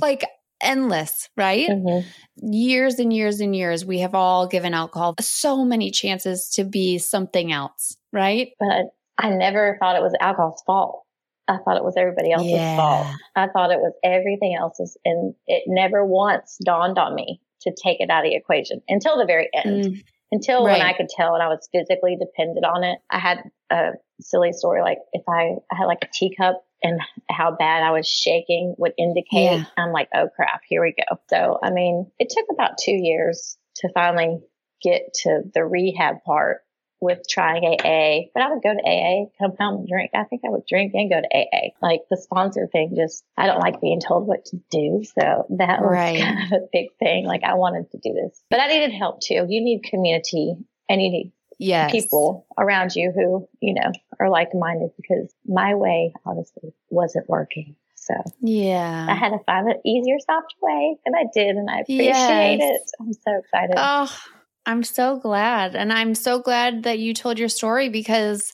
Like, 0.02 0.26
endless, 0.62 1.30
right? 1.38 1.70
Mhm. 1.70 2.04
Years 2.38 3.00
and 3.00 3.14
years 3.14 3.40
and 3.40 3.56
years, 3.56 3.86
we 3.86 4.00
have 4.00 4.14
all 4.16 4.46
given 4.48 4.74
alcohol 4.74 5.16
so 5.22 5.64
many 5.64 5.90
chances 5.92 6.50
to 6.56 6.64
be 6.64 6.98
something 6.98 7.52
else, 7.52 7.96
right? 8.12 8.50
But 8.60 8.88
I 9.20 9.30
never 9.30 9.78
thought 9.80 9.96
it 9.98 10.02
was 10.02 10.16
alcohol's 10.20 10.64
fault. 10.66 11.04
I 11.48 11.58
thought 11.58 11.78
it 11.78 11.84
was 11.84 11.96
everybody 11.98 12.32
else's 12.32 12.54
Yeah. 12.54 12.76
fault. 12.76 13.08
I 13.36 13.48
thought 13.48 13.72
it 13.72 13.80
was 13.80 13.94
everything 14.04 14.56
else's, 14.56 14.98
and 15.04 15.36
it 15.48 15.64
never 15.68 16.06
once 16.06 16.58
dawned 16.64 16.98
on 16.98 17.16
me 17.16 17.42
to 17.62 17.72
take 17.72 18.00
it 18.00 18.10
out 18.10 18.26
of 18.26 18.32
the 18.32 18.36
equation 18.38 18.82
until 18.88 19.18
the 19.18 19.26
very 19.26 19.50
end. 19.54 19.84
Mm, 19.84 20.04
Until 20.32 20.64
when 20.64 20.82
I 20.82 20.94
could 20.94 21.10
tell 21.10 21.34
and 21.34 21.42
I 21.44 21.48
was 21.48 21.68
physically 21.74 22.16
dependent 22.16 22.64
on 22.66 22.84
it. 22.84 23.00
I 23.10 23.18
had 23.20 23.40
a 23.72 23.94
silly 24.22 24.54
story 24.54 24.82
like 24.82 25.00
if 25.12 25.24
I, 25.28 25.56
I 25.72 25.76
had 25.76 25.86
like 25.88 26.04
a 26.04 26.08
teacup 26.14 26.64
and 26.84 27.02
how 27.30 27.52
bad 27.58 27.84
I 27.84 27.92
was 27.92 28.08
shaking 28.08 28.76
would 28.78 28.94
indicate 28.98 29.50
Yeah. 29.52 29.64
I'm 29.76 29.92
like, 29.92 30.08
oh 30.14 30.30
crap, 30.36 30.62
here 30.70 30.82
we 30.84 30.94
go. 30.94 31.18
So, 31.30 31.60
I 31.64 31.72
mean, 31.72 32.10
it 32.20 32.30
took 32.30 32.46
about 32.54 32.78
two 32.78 32.94
years 32.96 33.58
to 33.78 33.90
finally 33.94 34.40
get 34.84 35.14
to 35.24 35.42
the 35.54 35.66
rehab 35.66 36.24
part 36.26 36.62
with 37.02 37.20
trying 37.30 37.64
AA, 37.64 38.28
but 38.34 38.44
I 38.44 38.50
would 38.52 38.62
go 38.62 38.74
to 38.74 38.82
AA, 38.86 39.26
come 39.40 39.56
home 39.60 39.80
and 39.80 39.88
drink. 39.88 40.12
I 40.14 40.24
think 40.26 40.42
I 40.46 40.50
would 40.50 40.66
drink 40.68 40.94
and 40.94 41.10
go 41.10 41.22
to 41.22 41.28
AA. 41.38 41.70
Like 41.82 42.02
the 42.10 42.18
sponsor 42.18 42.68
thing, 42.72 42.94
just, 42.96 43.24
I 43.38 43.48
don't 43.48 43.60
like 43.60 43.80
being 43.80 44.02
told 44.02 44.28
what 44.28 44.46
to 44.46 44.58
do. 44.70 45.04
So 45.06 45.46
that 45.58 45.82
was 45.82 45.92
Right. 45.92 46.20
kind 46.22 46.54
of 46.54 46.62
a 46.62 46.66
big 46.74 46.90
thing. 47.00 47.26
Like 47.26 47.44
I 47.44 47.54
wanted 47.54 47.90
to 47.92 47.98
do 48.00 48.14
this, 48.14 48.42
but 48.50 48.60
I 48.60 48.68
needed 48.68 48.92
help 48.92 49.22
too. 49.22 49.46
You 49.48 49.62
need 49.64 49.84
community 49.84 50.56
and 50.90 51.02
you 51.02 51.10
need 51.10 51.32
yes. 51.58 51.92
people 51.92 52.46
around 52.58 52.96
you 52.96 53.12
who, 53.16 53.48
you 53.62 53.74
know, 53.76 53.92
are 54.20 54.30
like 54.30 54.50
minded 54.54 54.92
because 54.98 55.34
my 55.48 55.76
way 55.76 56.14
honestly 56.26 56.74
wasn't 56.90 57.30
working. 57.30 57.76
So 57.96 58.14
Yeah. 58.42 59.08
I 59.10 59.14
had 59.14 59.30
to 59.30 59.40
find 59.46 59.70
an 59.70 59.80
easier, 59.86 60.18
softer 60.20 60.56
way 60.62 60.98
and 61.06 61.16
I 61.16 61.26
did. 61.34 61.56
And 61.56 61.70
I 61.70 61.80
appreciate 61.82 62.60
Yes. 62.60 62.60
it. 62.60 62.92
I'm 63.00 63.14
so 63.14 63.38
excited. 63.40 63.76
Oh, 63.78 64.12
I'm 64.70 64.84
so 64.84 65.18
glad. 65.18 65.76
And 65.76 65.92
I'm 65.92 66.14
so 66.14 66.40
glad 66.40 66.84
that 66.84 67.00
you 67.00 67.14
told 67.16 67.40
your 67.40 67.50
story 67.50 67.90
because, 67.90 68.54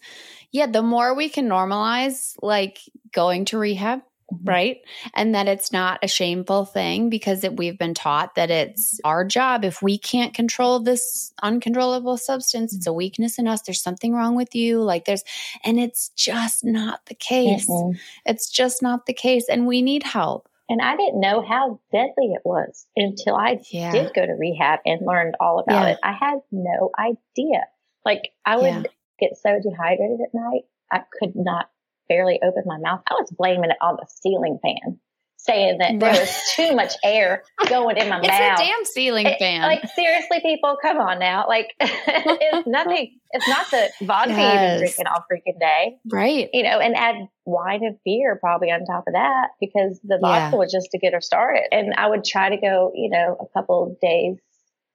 yeah, 0.51 0.65
the 0.67 0.81
more 0.81 1.13
we 1.13 1.27
can 1.27 1.49
normalize 1.49 2.35
like 2.41 2.79
going 3.11 3.43
to 3.45 3.57
rehab, 3.57 3.99
Mhm. 4.33 4.47
right? 4.47 4.77
And 5.13 5.35
that 5.35 5.49
it's 5.49 5.73
not 5.73 5.99
a 6.01 6.07
shameful 6.07 6.63
thing 6.63 7.09
because 7.09 7.43
it, 7.43 7.57
we've 7.57 7.77
been 7.77 7.93
taught 7.93 8.35
that 8.35 8.49
it's 8.49 8.99
our 9.03 9.25
job. 9.25 9.65
If 9.65 9.81
we 9.81 9.97
can't 9.97 10.33
control 10.33 10.79
this 10.79 11.33
uncontrollable 11.43 12.17
substance, 12.17 12.73
it's 12.73 12.87
a 12.87 12.93
weakness 12.93 13.37
in 13.37 13.47
us. 13.47 13.61
There's 13.61 13.83
something 13.83 14.13
wrong 14.13 14.35
with 14.35 14.55
you. 14.55 14.81
Like 14.81 15.03
there's, 15.03 15.23
and 15.65 15.79
it's 15.79 16.09
just 16.15 16.63
not 16.63 17.05
the 17.07 17.15
case. 17.15 17.69
Mm-mm. 17.69 17.99
It's 18.25 18.49
just 18.49 18.81
not 18.81 19.05
the 19.05 19.13
case. 19.13 19.49
And 19.49 19.67
we 19.67 19.81
need 19.81 20.03
help. 20.03 20.47
And 20.67 20.81
I 20.81 20.95
didn't 20.95 21.19
know 21.19 21.45
how 21.47 21.79
deadly 21.91 22.33
it 22.33 22.41
was 22.43 22.87
until 22.95 23.35
I 23.35 23.59
Yeah. 23.69 23.91
did 23.91 24.13
go 24.15 24.25
to 24.25 24.33
rehab 24.33 24.79
and 24.85 25.05
learned 25.05 25.35
all 25.39 25.59
about 25.59 25.83
Yeah. 25.83 25.91
it. 25.91 25.99
I 26.03 26.13
had 26.13 26.39
no 26.51 26.89
idea. 26.97 27.67
Like 28.03 28.31
I 28.45 28.57
would 28.57 28.67
Yeah. 28.67 28.83
get 29.19 29.37
so 29.37 29.59
dehydrated 29.59 30.21
at 30.21 30.33
night, 30.33 30.63
I 30.91 31.03
could 31.19 31.35
not 31.35 31.69
barely 32.09 32.41
open 32.41 32.63
my 32.65 32.77
mouth. 32.77 33.01
I 33.09 33.15
was 33.15 33.31
blaming 33.31 33.69
it 33.71 33.77
on 33.81 33.95
the 33.97 34.05
ceiling 34.07 34.59
fan, 34.61 34.99
saying 35.45 35.77
that 35.79 35.99
there 35.99 36.11
was 36.11 36.41
too 36.55 36.75
much 36.75 36.93
air 37.03 37.43
going 37.69 37.97
in 37.97 38.09
my 38.09 38.17
It's 38.23 38.27
mouth. 38.27 38.59
a 38.59 38.63
damn 38.63 38.85
ceiling 38.85 39.25
It- 39.27 39.39
fan. 39.39 39.61
Like 39.61 39.87
seriously, 39.95 40.39
people, 40.41 40.77
come 40.81 40.97
on 40.97 41.19
now. 41.19 41.45
Like 41.47 41.73
it's 41.79 42.67
nothing. 42.67 43.17
It's 43.31 43.47
not 43.47 43.69
the 43.71 43.89
vodka 44.05 44.29
you've 44.31 44.37
been 44.37 44.77
drinking 44.79 45.05
all 45.07 45.23
freaking 45.31 45.59
day 45.59 45.97
right. 46.11 46.49
you 46.53 46.63
know, 46.63 46.79
and 46.79 46.95
add 46.95 47.15
wine 47.45 47.83
and 47.83 47.97
beer 48.05 48.37
probably 48.39 48.71
on 48.71 48.85
top 48.85 49.03
of 49.07 49.13
that 49.13 49.49
because 49.59 49.99
the 50.03 50.19
Yeah. 50.21 50.39
vodka 50.49 50.57
was 50.57 50.71
just 50.71 50.89
to 50.91 50.99
get 50.99 51.13
her 51.13 51.21
started. 51.21 51.63
And 51.71 51.93
I 51.95 52.07
would 52.09 52.23
try 52.23 52.49
to 52.49 52.57
go, 52.57 52.91
you 52.95 53.09
know, 53.09 53.35
a 53.39 53.45
couple 53.59 53.83
of 53.83 53.99
days, 53.99 54.37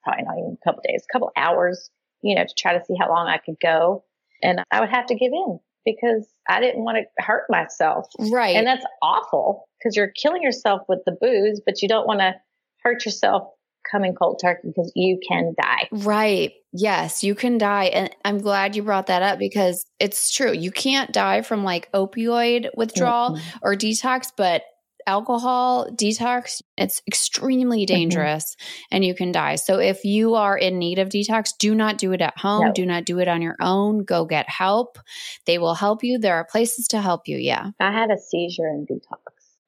probably 0.02 0.24
not 0.24 0.38
even 0.38 0.56
a 0.60 0.64
couple 0.64 0.80
of 0.80 0.84
days, 0.84 1.04
a 1.08 1.12
couple 1.12 1.30
hours, 1.36 1.90
you 2.22 2.34
know, 2.34 2.44
to 2.44 2.54
try 2.58 2.76
to 2.78 2.84
see 2.84 2.94
how 2.98 3.08
long 3.10 3.26
I 3.28 3.38
could 3.38 3.56
go. 3.62 4.04
And 4.42 4.62
I 4.70 4.80
would 4.80 4.88
have 4.90 5.06
to 5.06 5.14
give 5.14 5.32
in 5.32 5.60
because 5.84 6.28
I 6.48 6.60
didn't 6.60 6.84
want 6.84 6.98
to 6.98 7.22
hurt 7.22 7.44
myself. 7.48 8.06
Right. 8.18 8.56
And 8.56 8.66
that's 8.66 8.84
awful 9.02 9.68
because 9.78 9.96
you're 9.96 10.12
killing 10.20 10.42
yourself 10.42 10.82
with 10.88 11.00
the 11.06 11.16
booze, 11.20 11.60
but 11.64 11.82
you 11.82 11.88
don't 11.88 12.06
want 12.06 12.20
to 12.20 12.34
hurt 12.82 13.04
yourself 13.04 13.48
coming 13.90 14.14
cold 14.14 14.40
turkey 14.40 14.68
because 14.68 14.92
you 14.94 15.18
can 15.26 15.54
die. 15.60 15.88
Right. 15.90 16.52
Yes, 16.72 17.24
you 17.24 17.34
can 17.34 17.58
die. 17.58 17.86
And 17.86 18.14
I'm 18.24 18.38
glad 18.38 18.76
you 18.76 18.82
brought 18.82 19.06
that 19.08 19.22
up 19.22 19.38
because 19.38 19.86
it's 19.98 20.32
true. 20.32 20.52
You 20.52 20.70
can't 20.70 21.12
die 21.12 21.42
from 21.42 21.64
like 21.64 21.90
opioid 21.92 22.68
withdrawal 22.76 23.36
mm-hmm. 23.36 23.58
or 23.62 23.74
detox, 23.74 24.28
but 24.36 24.62
alcohol 25.10 25.88
detox, 25.90 26.62
it's 26.76 27.02
extremely 27.08 27.80
mm-hmm. 27.80 27.94
dangerous 27.94 28.54
mm-hmm. 28.54 28.86
and 28.92 29.04
you 29.04 29.14
can 29.14 29.32
die. 29.32 29.56
So 29.56 29.78
if 29.80 30.04
you 30.04 30.34
are 30.36 30.56
in 30.56 30.78
need 30.78 31.00
of 31.00 31.08
detox, 31.08 31.50
do 31.58 31.74
not 31.74 31.98
do 31.98 32.12
it 32.12 32.20
at 32.20 32.38
home. 32.38 32.66
No. 32.66 32.72
Do 32.72 32.86
not 32.86 33.04
do 33.04 33.18
it 33.18 33.26
on 33.26 33.42
your 33.42 33.56
own. 33.60 34.04
Go 34.04 34.24
get 34.24 34.48
help. 34.48 34.98
They 35.46 35.58
will 35.58 35.74
help 35.74 36.04
you. 36.04 36.18
There 36.18 36.36
are 36.36 36.44
places 36.44 36.86
to 36.88 37.00
help 37.00 37.26
you. 37.26 37.38
Yeah. 37.38 37.70
I 37.80 37.92
had 37.92 38.10
a 38.10 38.18
seizure 38.18 38.68
in 38.68 38.86
detox, 38.86 39.18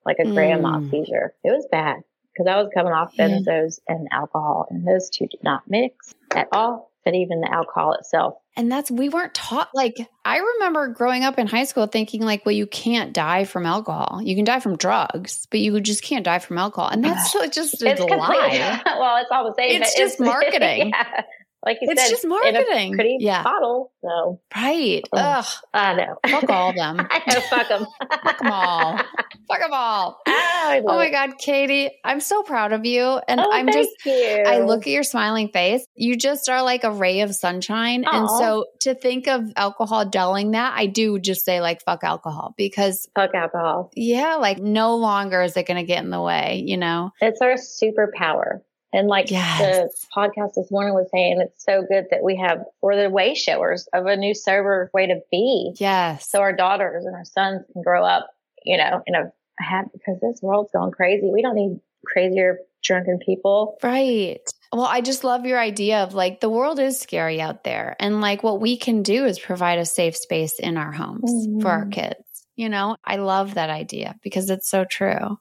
like 0.07 0.18
a 0.20 0.31
grand 0.31 0.62
mal 0.62 0.81
mm. 0.81 0.90
seizure. 0.90 1.35
It 1.42 1.50
was 1.50 1.66
bad 1.70 1.96
because 2.33 2.46
I 2.48 2.57
was 2.62 2.70
coming 2.72 2.92
off 2.92 3.14
benzos 3.18 3.81
yeah. 3.88 3.96
and 3.96 4.09
alcohol, 4.12 4.66
and 4.70 4.87
those 4.87 5.11
two 5.11 5.26
did 5.26 5.42
not 5.42 5.62
mix 5.68 6.14
at 6.31 6.48
all. 6.52 6.92
But 7.05 7.14
even 7.14 7.40
the 7.40 7.52
alcohol 7.52 7.94
itself. 7.94 8.35
And 8.55 8.71
that's, 8.71 8.91
we 8.91 9.09
weren't 9.09 9.33
taught, 9.33 9.71
like, 9.73 9.97
I 10.27 10.38
remember 10.38 10.88
growing 10.88 11.25
up 11.25 11.38
in 11.38 11.47
high 11.47 11.65
school 11.65 11.87
thinking, 11.87 12.21
like, 12.23 12.45
well, 12.45 12.55
you 12.55 12.67
can't 12.67 13.15
die 13.15 13.45
from 13.45 13.65
alcohol. 13.65 14.21
You 14.23 14.37
can 14.37 14.45
die 14.45 14.61
from 14.61 14.77
drugs, 14.77 15.47
but 15.51 15.61
you 15.61 15.81
just 15.81 16.03
can't 16.03 16.25
die 16.25 16.38
from 16.38 16.59
alcohol. 16.59 16.91
And 16.91 17.03
that's 17.03 17.33
just 17.55 17.83
a 17.83 17.87
lie. 17.87 18.83
well, 18.87 19.17
it's 19.17 19.31
all 19.31 19.45
the 19.45 19.55
same. 19.55 19.81
It's 19.81 19.97
just 19.97 20.15
it's, 20.15 20.21
marketing. 20.21 20.91
yeah 20.95 21.23
like 21.64 21.79
you 21.81 21.88
it's 21.90 22.03
said, 22.03 22.11
just 22.11 22.27
marketing. 22.27 22.94
pretty 22.94 23.18
yeah. 23.20 23.44
bottle. 23.44 23.92
So 24.03 24.40
right. 24.55 25.03
Mm. 25.14 25.38
Ugh. 25.38 25.46
I 25.72 25.94
know. 25.94 26.16
Fuck 26.29 26.51
all 26.51 26.72
them. 26.72 26.96
I 27.11 27.22
know. 27.29 27.40
Fuck 27.40 27.68
them. 27.68 27.87
fuck 28.11 28.38
them 28.38 28.53
all. 28.53 28.96
Fuck 29.48 29.61
them 29.61 29.70
all. 29.72 30.20
Oh, 30.27 30.83
oh 30.87 30.96
my 30.96 31.11
God, 31.11 31.38
Katie, 31.38 31.90
I'm 32.05 32.20
so 32.20 32.42
proud 32.42 32.72
of 32.72 32.85
you. 32.85 33.20
And 33.29 33.40
oh, 33.40 33.51
I'm 33.53 33.70
just, 33.70 33.90
you. 34.05 34.42
I 34.46 34.61
look 34.61 34.83
at 34.83 34.92
your 34.92 35.03
smiling 35.03 35.48
face. 35.48 35.85
You 35.94 36.16
just 36.16 36.48
are 36.48 36.62
like 36.62 36.85
a 36.85 36.90
ray 36.90 37.20
of 37.20 37.35
sunshine. 37.35 38.05
Aww. 38.05 38.14
And 38.14 38.29
so 38.31 38.66
to 38.81 38.94
think 38.94 39.29
of 39.29 39.53
alcohol 39.57 40.05
dulling 40.05 40.53
that, 40.53 40.75
I 40.77 40.87
do 40.87 41.18
just 41.18 41.44
say 41.44 41.61
like, 41.61 41.83
fuck 41.83 42.03
alcohol 42.03 42.55
because 42.57 43.09
fuck 43.14 43.35
alcohol. 43.35 43.90
Yeah. 43.94 44.37
Like 44.37 44.59
no 44.59 44.96
longer 44.96 45.42
is 45.42 45.57
it 45.57 45.66
going 45.66 45.79
to 45.79 45.87
get 45.87 46.03
in 46.03 46.11
the 46.11 46.22
way, 46.22 46.62
you 46.64 46.77
know? 46.77 47.11
It's 47.20 47.40
our 47.40 47.55
superpower. 47.55 48.61
And 48.92 49.09
like 49.09 49.31
yes. 49.31 49.59
the 49.59 49.90
podcast 50.14 50.55
this 50.55 50.70
morning 50.70 50.94
was 50.94 51.09
saying, 51.11 51.40
it's 51.40 51.64
so 51.64 51.83
good 51.88 52.07
that 52.11 52.22
we 52.22 52.37
have, 52.37 52.59
we're 52.83 53.02
the 53.02 53.09
way 53.09 53.35
showers 53.35 53.88
of 53.92 54.07
a 54.07 54.16
new 54.16 54.35
sober 54.35 54.90
way 54.92 55.07
to 55.07 55.20
be. 55.31 55.74
Yes. 55.78 56.31
So 56.31 56.40
our 56.40 56.52
daughters 56.52 57.07
and 57.07 57.14
our 57.14 57.24
sons 57.24 57.62
can 57.72 57.83
grow 57.83 58.05
up, 58.05 58.28
you 58.64 58.76
know, 58.76 59.02
in 59.07 59.14
a 59.14 59.33
happy, 59.59 59.90
because 59.94 60.20
this 60.20 60.40
world's 60.42 60.72
going 60.72 60.92
crazy. 60.92 61.31
We 61.33 61.40
don't 61.40 61.55
need 61.55 61.81
crazier 62.05 62.59
drunken 62.83 63.18
people. 63.24 63.78
Right. 63.83 64.40
Well, 64.72 64.87
I 64.87 65.00
just 65.00 65.24
love 65.24 65.46
your 65.46 65.59
idea 65.59 66.02
of 66.02 66.14
like 66.14 66.40
the 66.40 66.50
world 66.50 66.78
is 66.78 67.00
scary 67.00 67.40
out 67.40 67.64
there. 67.64 67.96
And 68.00 68.20
like 68.20 68.42
what 68.42 68.61
we 68.61 68.76
can 68.76 69.02
do 69.02 69.24
is 69.24 69.38
provide 69.38 69.78
a 69.78 69.87
safe 69.87 70.16
space 70.16 70.59
in 70.59 70.76
our 70.76 70.92
homes 70.92 71.31
mm-hmm. 71.33 71.61
for 71.61 71.68
our 71.68 71.83
mm-hmm. 71.83 71.90
kids. 71.90 72.24
You 72.57 72.68
know, 72.68 72.96
I 73.05 73.16
love 73.16 73.55
that 73.55 73.70
idea 73.70 74.16
because 74.22 74.50
it's 74.50 74.68
so 74.68 74.85
true. 74.85 75.38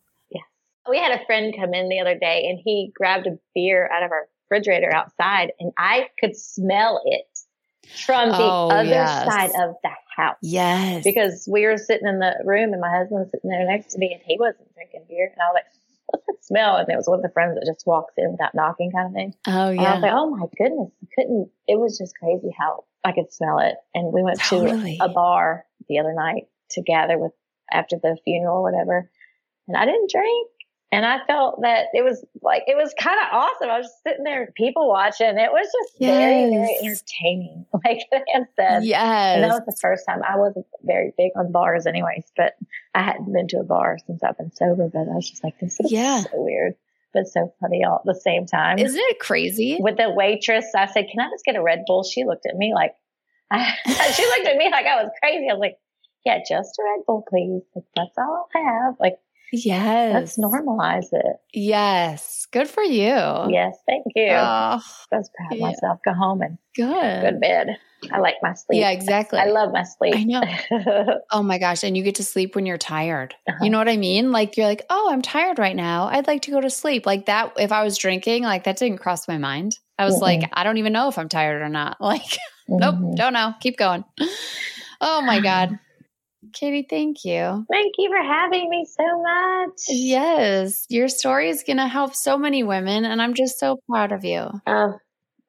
We 0.89 0.97
had 0.97 1.19
a 1.19 1.25
friend 1.25 1.53
come 1.57 1.73
in 1.73 1.89
the 1.89 1.99
other 1.99 2.17
day 2.17 2.47
and 2.49 2.59
he 2.63 2.91
grabbed 2.95 3.27
a 3.27 3.37
beer 3.53 3.89
out 3.91 4.03
of 4.03 4.11
our 4.11 4.27
refrigerator 4.49 4.93
outside 4.93 5.51
and 5.59 5.71
I 5.77 6.07
could 6.19 6.35
smell 6.35 7.01
it 7.05 7.27
from 8.05 8.29
the 8.29 8.37
oh, 8.37 8.69
other 8.69 8.89
yes. 8.89 9.25
side 9.25 9.51
of 9.61 9.75
the 9.83 9.89
house. 10.15 10.37
Yes. 10.41 11.03
Because 11.03 11.47
we 11.51 11.65
were 11.65 11.77
sitting 11.77 12.07
in 12.07 12.19
the 12.19 12.35
room 12.45 12.73
and 12.73 12.81
my 12.81 12.89
husband 12.89 13.21
was 13.21 13.31
sitting 13.31 13.49
there 13.49 13.65
next 13.65 13.93
to 13.93 13.99
me 13.99 14.13
and 14.13 14.21
he 14.25 14.37
wasn't 14.39 14.73
drinking 14.73 15.05
beer. 15.09 15.31
And 15.31 15.41
I 15.41 15.45
was 15.45 15.55
like, 15.55 15.65
what's 16.07 16.25
that 16.27 16.45
smell? 16.45 16.77
And 16.77 16.89
it 16.89 16.95
was 16.95 17.07
one 17.07 17.19
of 17.19 17.23
the 17.23 17.31
friends 17.33 17.55
that 17.55 17.65
just 17.65 17.87
walks 17.87 18.13
in 18.17 18.31
without 18.31 18.53
knocking 18.53 18.91
kind 18.91 19.07
of 19.07 19.13
thing. 19.13 19.33
Oh, 19.47 19.69
yeah. 19.71 19.79
And 19.79 19.87
I 19.87 19.93
was 19.93 20.01
like, 20.01 20.13
oh 20.13 20.29
my 20.29 20.45
goodness. 20.57 20.91
I 21.01 21.07
couldn't, 21.15 21.49
it 21.67 21.79
was 21.79 21.97
just 21.97 22.17
crazy 22.17 22.53
how 22.57 22.85
I 23.03 23.11
could 23.13 23.31
smell 23.31 23.59
it. 23.59 23.75
And 23.95 24.13
we 24.13 24.23
went 24.23 24.39
totally. 24.39 24.97
to 24.97 25.05
a 25.05 25.09
bar 25.09 25.65
the 25.89 25.99
other 25.99 26.13
night 26.13 26.47
to 26.71 26.81
gather 26.81 27.17
with 27.17 27.33
after 27.71 27.97
the 28.01 28.17
funeral 28.23 28.57
or 28.57 28.63
whatever. 28.63 29.09
And 29.67 29.77
I 29.77 29.85
didn't 29.85 30.11
drink. 30.11 30.49
And 30.93 31.05
I 31.05 31.19
felt 31.25 31.61
that 31.61 31.85
it 31.93 32.03
was 32.03 32.23
like, 32.41 32.63
it 32.67 32.75
was 32.75 32.93
kind 32.99 33.17
of 33.17 33.27
awesome. 33.31 33.69
I 33.69 33.77
was 33.77 33.87
just 33.87 34.03
sitting 34.03 34.25
there, 34.25 34.51
people 34.57 34.89
watching. 34.89 35.37
It 35.37 35.51
was 35.51 35.65
just 35.65 35.95
yes. 35.99 36.17
very, 36.17 36.49
very 36.49 36.77
entertaining. 36.83 37.65
Like 37.83 38.01
I 38.13 38.41
said. 38.55 38.83
Yes. 38.83 39.35
And 39.35 39.43
that 39.43 39.49
was 39.49 39.61
the 39.65 39.77
first 39.81 40.05
time 40.07 40.21
I 40.27 40.37
wasn't 40.37 40.65
very 40.83 41.13
big 41.17 41.31
on 41.35 41.51
bars 41.51 41.87
anyways, 41.87 42.25
but 42.35 42.53
I 42.93 43.01
hadn't 43.01 43.31
been 43.31 43.47
to 43.49 43.59
a 43.59 43.63
bar 43.63 43.97
since 44.05 44.21
I've 44.21 44.37
been 44.37 44.51
sober, 44.53 44.89
but 44.91 44.99
I 44.99 45.15
was 45.15 45.29
just 45.29 45.43
like, 45.43 45.57
this 45.59 45.79
is 45.79 45.91
yeah. 45.91 46.21
so 46.21 46.29
weird, 46.33 46.75
but 47.13 47.27
so 47.27 47.53
funny 47.59 47.83
all 47.83 47.95
at 47.95 48.05
the 48.05 48.19
same 48.19 48.45
time. 48.45 48.77
Isn't 48.77 48.99
it 48.99 49.19
crazy? 49.19 49.77
With 49.79 49.97
the 49.97 50.11
waitress, 50.11 50.65
I 50.75 50.85
said, 50.87 51.07
can 51.09 51.21
I 51.21 51.29
just 51.31 51.45
get 51.45 51.55
a 51.55 51.63
Red 51.63 51.83
Bull? 51.87 52.03
She 52.03 52.23
looked 52.23 52.45
at 52.45 52.55
me 52.55 52.73
like, 52.75 52.93
I, 53.49 53.73
she 54.13 54.25
looked 54.25 54.47
at 54.47 54.57
me 54.57 54.69
like 54.69 54.85
I 54.85 55.01
was 55.01 55.11
crazy. 55.21 55.47
I 55.49 55.53
was 55.53 55.61
like, 55.61 55.77
yeah, 56.25 56.39
just 56.47 56.77
a 56.77 56.83
Red 56.83 57.05
Bull, 57.07 57.23
please. 57.27 57.63
Like, 57.75 57.85
that's 57.95 58.17
all 58.17 58.47
I 58.55 58.59
have. 58.59 58.95
Like, 58.99 59.17
Yes. 59.51 60.13
Let's 60.13 60.39
normalize 60.39 61.07
it. 61.11 61.35
Yes. 61.53 62.47
Good 62.51 62.69
for 62.69 62.83
you. 62.83 63.13
Yes. 63.49 63.77
Thank 63.87 64.05
you. 64.15 64.29
Oh, 64.29 64.79
I 64.79 64.81
was 65.11 65.29
proud 65.35 65.51
of 65.51 65.57
yeah. 65.57 65.65
myself. 65.65 65.99
Go 66.05 66.13
home 66.13 66.41
and 66.41 66.57
good. 66.75 67.21
Go 67.21 67.31
to 67.31 67.37
bed. 67.37 67.77
I 68.11 68.19
like 68.19 68.35
my 68.41 68.53
sleep. 68.53 68.79
Yeah, 68.79 68.91
exactly. 68.91 69.39
I 69.39 69.45
love 69.45 69.71
my 69.71 69.83
sleep. 69.83 70.15
I 70.15 70.23
know. 70.23 70.41
oh 71.31 71.43
my 71.43 71.57
gosh. 71.57 71.83
And 71.83 71.95
you 71.95 72.03
get 72.03 72.15
to 72.15 72.23
sleep 72.23 72.55
when 72.55 72.65
you're 72.65 72.77
tired. 72.77 73.35
Uh-huh. 73.47 73.63
You 73.63 73.69
know 73.69 73.77
what 73.77 73.89
I 73.89 73.97
mean? 73.97 74.31
Like 74.31 74.57
you're 74.57 74.65
like, 74.65 74.83
oh, 74.89 75.09
I'm 75.11 75.21
tired 75.21 75.59
right 75.59 75.75
now. 75.75 76.05
I'd 76.05 76.27
like 76.27 76.43
to 76.43 76.51
go 76.51 76.61
to 76.61 76.69
sleep. 76.69 77.05
Like 77.05 77.27
that, 77.27 77.53
if 77.57 77.71
I 77.71 77.83
was 77.83 77.97
drinking, 77.97 78.43
like 78.43 78.63
that 78.63 78.77
didn't 78.77 78.99
cross 78.99 79.27
my 79.27 79.37
mind. 79.37 79.77
I 79.99 80.05
was 80.05 80.15
mm-hmm. 80.15 80.23
like, 80.23 80.49
I 80.53 80.63
don't 80.63 80.77
even 80.77 80.93
know 80.93 81.09
if 81.09 81.17
I'm 81.17 81.29
tired 81.29 81.61
or 81.61 81.69
not. 81.69 81.97
Like, 82.11 82.23
mm-hmm. 82.23 82.77
nope, 82.77 83.15
don't 83.15 83.33
know. 83.33 83.53
Keep 83.59 83.77
going. 83.77 84.03
Oh 84.99 85.21
my 85.21 85.39
God. 85.39 85.77
Katie, 86.53 86.87
thank 86.89 87.23
you. 87.23 87.65
Thank 87.71 87.93
you 87.97 88.09
for 88.09 88.23
having 88.23 88.69
me 88.69 88.85
so 88.85 89.21
much. 89.21 89.81
Yes, 89.89 90.85
your 90.89 91.07
story 91.07 91.49
is 91.49 91.63
going 91.63 91.77
to 91.77 91.87
help 91.87 92.15
so 92.15 92.37
many 92.37 92.63
women, 92.63 93.05
and 93.05 93.21
I'm 93.21 93.33
just 93.33 93.59
so 93.59 93.79
proud 93.87 94.11
of 94.11 94.25
you. 94.25 94.49
Oh, 94.67 94.97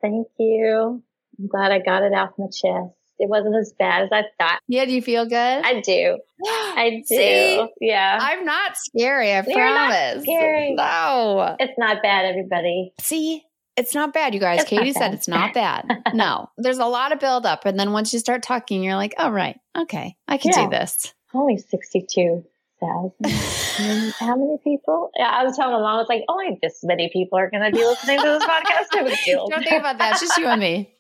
thank 0.01 0.29
you. 0.39 1.03
I'm 1.39 1.47
glad 1.47 1.73
I 1.73 1.79
got 1.79 2.03
it 2.03 2.13
off 2.13 2.31
my 2.39 2.47
chest. 2.47 2.95
It 3.19 3.29
wasn't 3.29 3.57
as 3.57 3.73
bad 3.79 4.03
as 4.03 4.09
I 4.13 4.25
thought. 4.39 4.59
Yeah, 4.69 4.85
do 4.85 4.93
you 4.93 5.01
feel 5.03 5.25
good? 5.27 5.35
I 5.37 5.81
do. 5.81 6.19
I 6.45 7.03
do. 7.09 7.15
See, 7.15 7.67
yeah. 7.81 8.19
I'm 8.21 8.45
not 8.45 8.77
scary, 8.77 9.33
I 9.33 9.43
You're 9.47 9.55
promise. 9.55 10.25
scary. 10.25 10.75
No. 10.75 11.57
It's 11.59 11.79
not 11.79 12.03
bad, 12.03 12.27
everybody. 12.27 12.93
See, 13.01 13.45
it's 13.77 13.95
not 13.95 14.13
bad, 14.13 14.35
you 14.35 14.41
guys. 14.41 14.61
It's 14.61 14.71
Katie 14.71 14.93
said 14.93 15.15
it's 15.15 15.29
not 15.29 15.55
bad. 15.55 16.03
no, 16.15 16.51
there's 16.57 16.79
a 16.79 16.87
lot 16.87 17.13
of 17.13 17.21
buildup. 17.21 17.65
And 17.65 17.79
then 17.79 17.93
once 17.93 18.13
you 18.13 18.19
start 18.19 18.43
talking, 18.43 18.83
you're 18.83 18.97
like, 18.97 19.15
oh, 19.19 19.31
right. 19.31 19.59
Okay. 19.77 20.17
I 20.29 20.37
can 20.37 20.53
yeah. 20.53 20.65
do 20.65 20.71
this. 20.71 21.15
Only 21.35 21.57
62,000. 21.57 23.13
How 24.19 24.37
many 24.37 24.59
people? 24.63 25.11
Yeah, 25.17 25.31
I 25.31 25.45
was 25.45 25.57
telling 25.57 25.73
my 25.73 25.81
mom, 25.81 25.95
I 25.95 25.99
was 25.99 26.09
like, 26.09 26.25
only 26.29 26.59
this 26.63 26.81
many 26.83 27.09
people 27.13 27.39
are 27.39 27.51
going 27.51 27.63
to 27.65 27.71
be 27.77 27.85
listening 27.85 28.19
to 28.19 28.25
this 28.25 28.45
podcast. 28.45 28.91
Don't 29.49 29.65
think 29.65 29.81
about 29.81 29.99
that. 29.99 30.13
It's 30.13 30.21
just 30.21 30.37
you 30.37 30.47
and 30.47 30.61
me. 30.61 30.95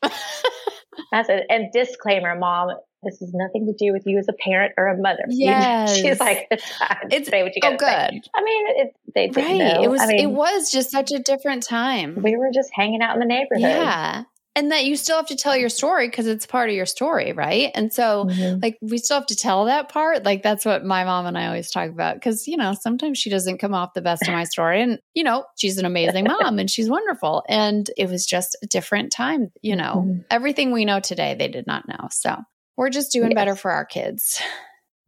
That's 1.10 1.28
it. 1.28 1.46
And 1.48 1.72
disclaimer, 1.72 2.34
mom, 2.38 2.70
this 3.02 3.18
has 3.18 3.32
nothing 3.34 3.66
to 3.66 3.72
do 3.72 3.92
with 3.92 4.04
you 4.06 4.18
as 4.18 4.28
a 4.28 4.32
parent 4.32 4.74
or 4.76 4.86
a 4.86 4.96
mother. 4.96 5.24
Yes. 5.28 5.96
She's 5.96 6.20
like, 6.20 6.46
it's 6.50 7.28
say 7.28 7.42
what 7.42 7.54
you 7.54 7.60
got 7.60 7.74
oh, 7.74 7.76
good. 7.76 8.24
Say. 8.24 8.30
I 8.34 8.42
mean, 8.42 8.66
it, 8.68 8.96
they 9.14 9.30
right. 9.34 9.58
Know. 9.58 9.82
It 9.82 9.90
was, 9.90 10.00
I 10.00 10.06
mean, 10.06 10.20
it 10.20 10.30
was 10.30 10.70
just 10.70 10.90
such 10.90 11.10
a 11.10 11.18
different 11.18 11.64
time. 11.64 12.22
We 12.22 12.36
were 12.36 12.50
just 12.52 12.70
hanging 12.72 13.02
out 13.02 13.14
in 13.14 13.20
the 13.20 13.26
neighborhood. 13.26 13.62
Yeah. 13.62 14.24
And 14.54 14.70
that 14.70 14.84
you 14.84 14.96
still 14.96 15.16
have 15.16 15.28
to 15.28 15.36
tell 15.36 15.56
your 15.56 15.70
story 15.70 16.08
because 16.08 16.26
it's 16.26 16.44
part 16.44 16.68
of 16.68 16.74
your 16.74 16.84
story, 16.84 17.32
right? 17.32 17.70
And 17.74 17.90
so, 17.90 18.26
mm-hmm. 18.26 18.60
like, 18.60 18.76
we 18.82 18.98
still 18.98 19.16
have 19.16 19.26
to 19.28 19.36
tell 19.36 19.64
that 19.64 19.88
part. 19.88 20.24
Like, 20.24 20.42
that's 20.42 20.66
what 20.66 20.84
my 20.84 21.04
mom 21.04 21.24
and 21.24 21.38
I 21.38 21.46
always 21.46 21.70
talk 21.70 21.88
about 21.88 22.16
because, 22.16 22.46
you 22.46 22.58
know, 22.58 22.74
sometimes 22.78 23.18
she 23.18 23.30
doesn't 23.30 23.58
come 23.58 23.72
off 23.72 23.94
the 23.94 24.02
best 24.02 24.28
of 24.28 24.34
my 24.34 24.44
story. 24.44 24.82
And, 24.82 24.98
you 25.14 25.24
know, 25.24 25.44
she's 25.56 25.78
an 25.78 25.86
amazing 25.86 26.24
mom 26.28 26.58
and 26.58 26.70
she's 26.70 26.90
wonderful. 26.90 27.42
And 27.48 27.90
it 27.96 28.10
was 28.10 28.26
just 28.26 28.56
a 28.62 28.66
different 28.66 29.10
time, 29.10 29.50
you 29.62 29.74
know, 29.74 30.04
mm-hmm. 30.04 30.20
everything 30.30 30.70
we 30.70 30.84
know 30.84 31.00
today, 31.00 31.34
they 31.34 31.48
did 31.48 31.66
not 31.66 31.88
know. 31.88 32.08
So, 32.10 32.36
we're 32.76 32.90
just 32.90 33.12
doing 33.12 33.30
yes. 33.30 33.36
better 33.36 33.56
for 33.56 33.70
our 33.70 33.84
kids. 33.84 34.40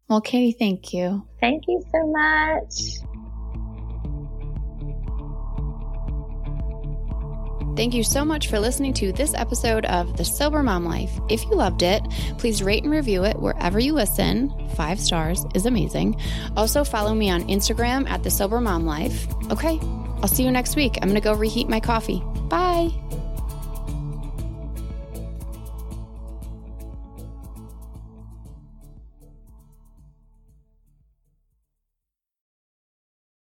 Well, 0.08 0.20
Katie, 0.20 0.56
thank 0.58 0.92
you. 0.92 1.26
Thank 1.40 1.64
you 1.66 1.82
so 1.92 2.06
much. 2.06 3.13
Thank 7.76 7.92
you 7.92 8.04
so 8.04 8.24
much 8.24 8.46
for 8.46 8.60
listening 8.60 8.94
to 8.94 9.12
this 9.12 9.34
episode 9.34 9.84
of 9.86 10.16
The 10.16 10.24
Sober 10.24 10.62
Mom 10.62 10.84
Life. 10.84 11.10
If 11.28 11.42
you 11.44 11.56
loved 11.56 11.82
it, 11.82 12.02
please 12.38 12.62
rate 12.62 12.84
and 12.84 12.92
review 12.92 13.24
it 13.24 13.36
wherever 13.40 13.80
you 13.80 13.92
listen. 13.94 14.52
Five 14.76 15.00
stars 15.00 15.44
is 15.56 15.66
amazing. 15.66 16.20
Also, 16.56 16.84
follow 16.84 17.14
me 17.14 17.30
on 17.30 17.48
Instagram 17.48 18.08
at 18.08 18.22
The 18.22 18.30
Sober 18.30 18.60
Mom 18.60 18.86
Life. 18.86 19.26
Okay, 19.50 19.80
I'll 20.22 20.28
see 20.28 20.44
you 20.44 20.52
next 20.52 20.76
week. 20.76 20.98
I'm 21.02 21.08
going 21.08 21.20
to 21.20 21.24
go 21.24 21.34
reheat 21.34 21.68
my 21.68 21.80
coffee. 21.80 22.22
Bye. 22.48 22.90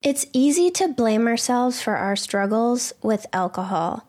It's 0.04 0.28
easy 0.34 0.70
to 0.72 0.88
blame 0.88 1.28
ourselves 1.28 1.82
for 1.82 1.96
our 1.96 2.16
struggles 2.16 2.94
with 3.02 3.26
alcohol. 3.34 4.09